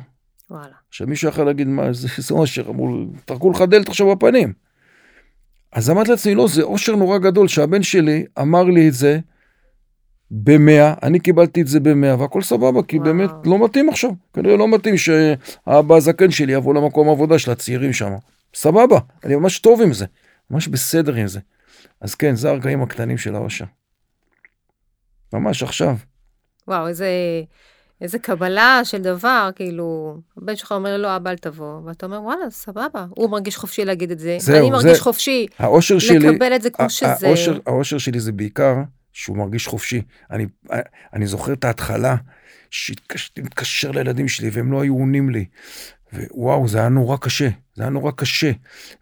[0.50, 0.74] וואלה.
[0.88, 4.52] עכשיו מישהו יכול להגיד מה זה, זה אושר, אמרו טרקו לך דלת עכשיו בפנים.
[5.72, 9.18] אז אמרתי לעצמי לא זה אושר נורא גדול שהבן שלי אמר לי את זה
[10.30, 13.08] במאה, אני קיבלתי את זה במאה והכל סבבה כי וואו.
[13.08, 17.92] באמת לא מתאים עכשיו, כנראה לא מתאים שהאבא הזקן שלי יבוא למקום העבודה של הצעירים
[17.92, 18.12] שם,
[18.54, 20.06] סבבה, אני ממש טוב עם זה,
[20.52, 21.40] ממש בסדר עם זה.
[22.00, 23.64] אז כן, זה הרגעים הקטנים של האושר.
[25.32, 25.96] ממש עכשיו.
[26.68, 27.08] וואו, איזה,
[28.00, 32.50] איזה קבלה של דבר, כאילו, הבן שלך אומר, לא, אבא, אל תבוא, ואתה אומר, וואלה,
[32.50, 36.56] סבבה, הוא מרגיש חופשי להגיד את זה, זהו, אני מרגיש זה- חופשי האושר שלי, לקבל
[36.56, 37.26] את זה כמו שזה.
[37.26, 38.74] האושר, האושר שלי זה בעיקר
[39.12, 40.02] שהוא מרגיש חופשי.
[40.30, 40.46] אני,
[41.12, 42.16] אני זוכר את ההתחלה,
[42.70, 45.44] שהתקשרתי מתקשר לילדים שלי והם לא היו עונים לי.
[46.34, 48.50] ווואו, זה היה נורא קשה, זה היה נורא קשה.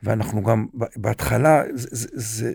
[0.03, 2.53] ואנחנו גם, בהתחלה, זה, זה, זה,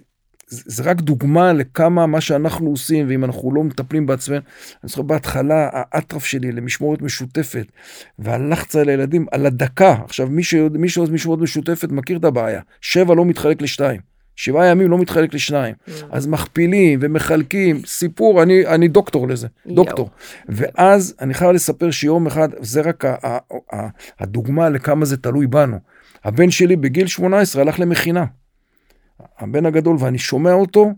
[0.48, 4.40] זה, רק דוגמה לכמה מה שאנחנו עושים, ואם אנחנו לא מטפלים בעצמנו.
[4.84, 7.66] אני זוכר בהתחלה, האטרף שלי למשמורת משותפת,
[8.20, 9.96] והלחץ על הילדים על הדקה.
[10.04, 12.62] עכשיו, מי שעושה משמורת משותפת מכיר את הבעיה.
[12.82, 14.15] שבע לא מתחלק לשתיים.
[14.36, 15.76] שבעה ימים לא מתחלק לשניים.
[15.76, 15.92] Mm.
[16.12, 19.48] אז מכפילים ומחלקים, סיפור, אני, אני דוקטור לזה.
[19.68, 20.10] דוקטור.
[20.50, 23.38] ואז אני חייב לספר שיום אחד, זה רק ה, ה,
[23.76, 23.88] ה,
[24.20, 25.78] הדוגמה לכמה זה תלוי בנו.
[26.24, 28.26] הבן שלי בגיל 18 הלך למכינה.
[29.40, 30.92] הבן הגדול, ואני שומע אותו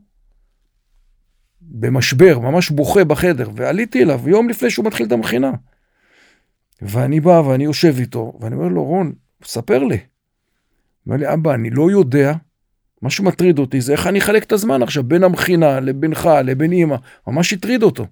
[1.61, 5.51] במשבר, ממש בוכה בחדר, ועליתי אליו יום לפני שהוא מתחיל את המכינה.
[6.81, 9.13] ואני בא ואני יושב איתו, ואני אומר לו, רון,
[9.43, 9.95] ספר לי.
[9.95, 9.97] הוא
[11.05, 12.33] אומר לי, אבא, אני לא יודע,
[13.01, 16.95] מה שמטריד אותי זה איך אני אחלק את הזמן עכשיו בין המכינה לבינך לבין אימא,
[17.27, 18.05] ממש הטריד אותו.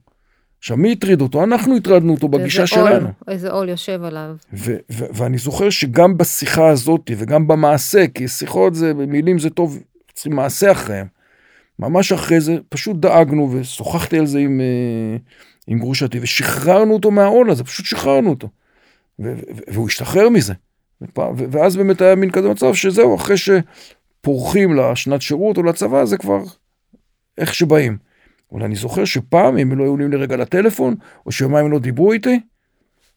[0.60, 1.44] עכשיו, מי הטריד אותו?
[1.44, 3.10] אנחנו הטרדנו אותו בגישה עול, שלנו.
[3.28, 4.36] איזה עול יושב עליו.
[4.54, 9.80] ו- ו- ואני זוכר שגם בשיחה הזאת וגם במעשה, כי שיחות זה, מילים זה טוב,
[10.14, 11.08] צריכים מעשה אחריהם.
[11.80, 15.18] ממש אחרי זה פשוט דאגנו ושוחחתי על זה עם, אה,
[15.68, 18.48] עם גרושתי ושחררנו אותו מהעול הזה, פשוט שחררנו אותו.
[19.20, 20.54] ו- ו- והוא השתחרר מזה.
[21.02, 23.38] ופ- ו- ואז באמת היה מין כזה מצב שזהו, אחרי
[24.26, 26.44] שפורחים לשנת שירות או לצבא, זה כבר
[27.38, 27.98] איך שבאים.
[28.52, 30.96] אבל אני זוכר שפעם, אם לא היו עונים לי רגע לטלפון,
[31.26, 32.40] או שיומיים לא דיברו איתי,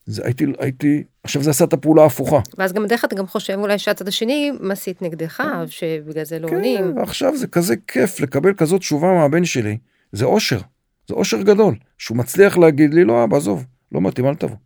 [0.05, 2.39] זה הייתי, הייתי, עכשיו זה עשה את הפעולה ההפוכה.
[2.57, 6.47] ואז גם בדרך כלל אתה גם חושב אולי שהצד השני מסית נגדך, שבגלל זה לא
[6.47, 6.97] כן, עונים.
[6.97, 9.77] ועכשיו זה כזה כיף לקבל כזאת תשובה מהבן שלי,
[10.11, 10.59] זה אושר,
[11.07, 14.57] זה אושר גדול, שהוא מצליח להגיד לי, לא אבא, עזוב, לא מתאים, אל תבוא.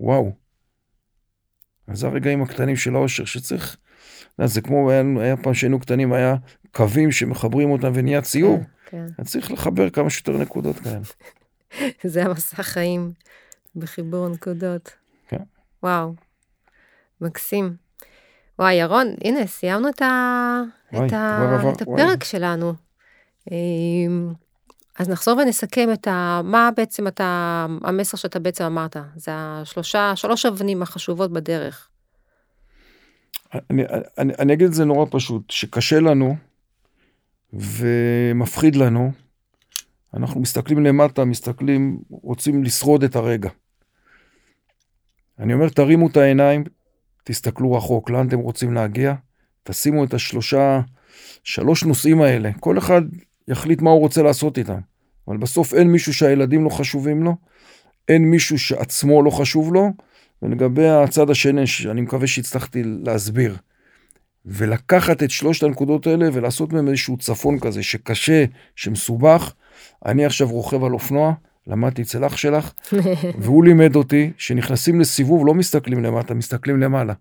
[0.00, 0.32] וואו.
[1.88, 3.76] אז הרגעים הקטנים של האושר שצריך,
[4.44, 6.36] זה כמו, היה, היה פעם שהיינו קטנים, היה
[6.72, 11.00] קווים שמחברים אותם ונהיה ציור, כן, אז צריך לחבר כמה שיותר נקודות כאלה.
[12.12, 13.12] זה המסע חיים
[13.76, 14.90] בחיבור נקודות.
[15.28, 15.42] כן.
[15.82, 16.14] וואו,
[17.20, 17.76] מקסים.
[18.58, 20.60] וואי, ירון, הנה, סיימנו את, ה...
[20.92, 21.60] וואי, את, ה...
[21.72, 22.74] את הפרק שלנו.
[23.50, 24.32] אמ,
[24.98, 26.40] אז נחזור ונסכם את ה...
[26.44, 27.66] מה בעצם אתה...
[27.82, 28.96] המסר שאתה בעצם אמרת.
[29.16, 31.88] זה השלושה, שלוש אבנים החשובות בדרך.
[33.70, 33.82] אני,
[34.18, 36.36] אני, אני אגיד את זה נורא פשוט, שקשה לנו
[37.52, 39.12] ומפחיד לנו,
[40.14, 43.50] אנחנו מסתכלים למטה, מסתכלים, רוצים לשרוד את הרגע.
[45.38, 46.64] אני אומר, תרימו את העיניים,
[47.24, 49.14] תסתכלו רחוק, לאן אתם רוצים להגיע,
[49.62, 50.80] תשימו את השלושה,
[51.44, 53.02] שלוש נושאים האלה, כל אחד
[53.48, 54.78] יחליט מה הוא רוצה לעשות איתם.
[55.28, 57.36] אבל בסוף אין מישהו שהילדים לא חשובים לו,
[58.08, 59.90] אין מישהו שעצמו לא חשוב לו,
[60.42, 63.56] ולגבי הצד השני, שאני מקווה שהצלחתי להסביר,
[64.46, 68.44] ולקחת את שלושת הנקודות האלה ולעשות מהם איזשהו צפון כזה, שקשה,
[68.76, 69.52] שמסובך.
[70.06, 71.34] אני עכשיו רוכב על אופנוע,
[71.66, 72.72] למדתי אצל אח שלך,
[73.40, 77.14] והוא לימד אותי שנכנסים לסיבוב, לא מסתכלים למטה, מסתכלים למעלה.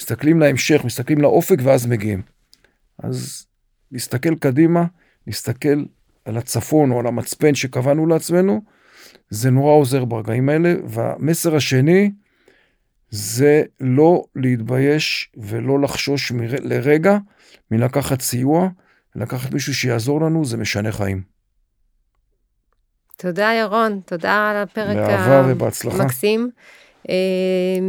[0.00, 2.22] מסתכלים להמשך, מסתכלים לאופק ואז מגיעים.
[3.02, 3.46] אז
[3.92, 4.84] נסתכל קדימה,
[5.26, 5.84] נסתכל
[6.24, 8.62] על הצפון או על המצפן שקבענו לעצמנו,
[9.30, 10.74] זה נורא עוזר ברגעים האלה.
[10.84, 12.10] והמסר השני,
[13.10, 16.50] זה לא להתבייש ולא לחשוש מר...
[16.62, 17.18] לרגע
[17.70, 18.68] מלקחת סיוע,
[19.16, 21.22] לקחת מישהו שיעזור לנו, זה משנה חיים.
[23.16, 24.96] תודה ירון, תודה על הפרק
[25.90, 26.50] המקסים.
[27.08, 27.14] אה,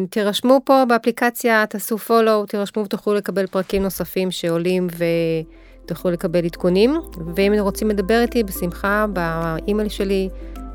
[0.09, 4.87] תירשמו פה באפליקציה, תעשו follow, תירשמו ותוכלו לקבל פרקים נוספים שעולים
[5.85, 6.99] ותוכלו לקבל עדכונים.
[7.35, 10.29] ואם אתם רוצים לדבר איתי, בשמחה, באימייל שלי,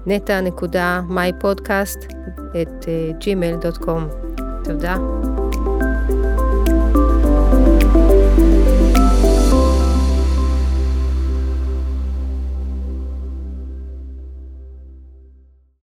[0.06, 2.14] נטע.mypodcast
[2.62, 2.84] את
[3.20, 4.00] gmail.com.
[4.64, 4.96] תודה.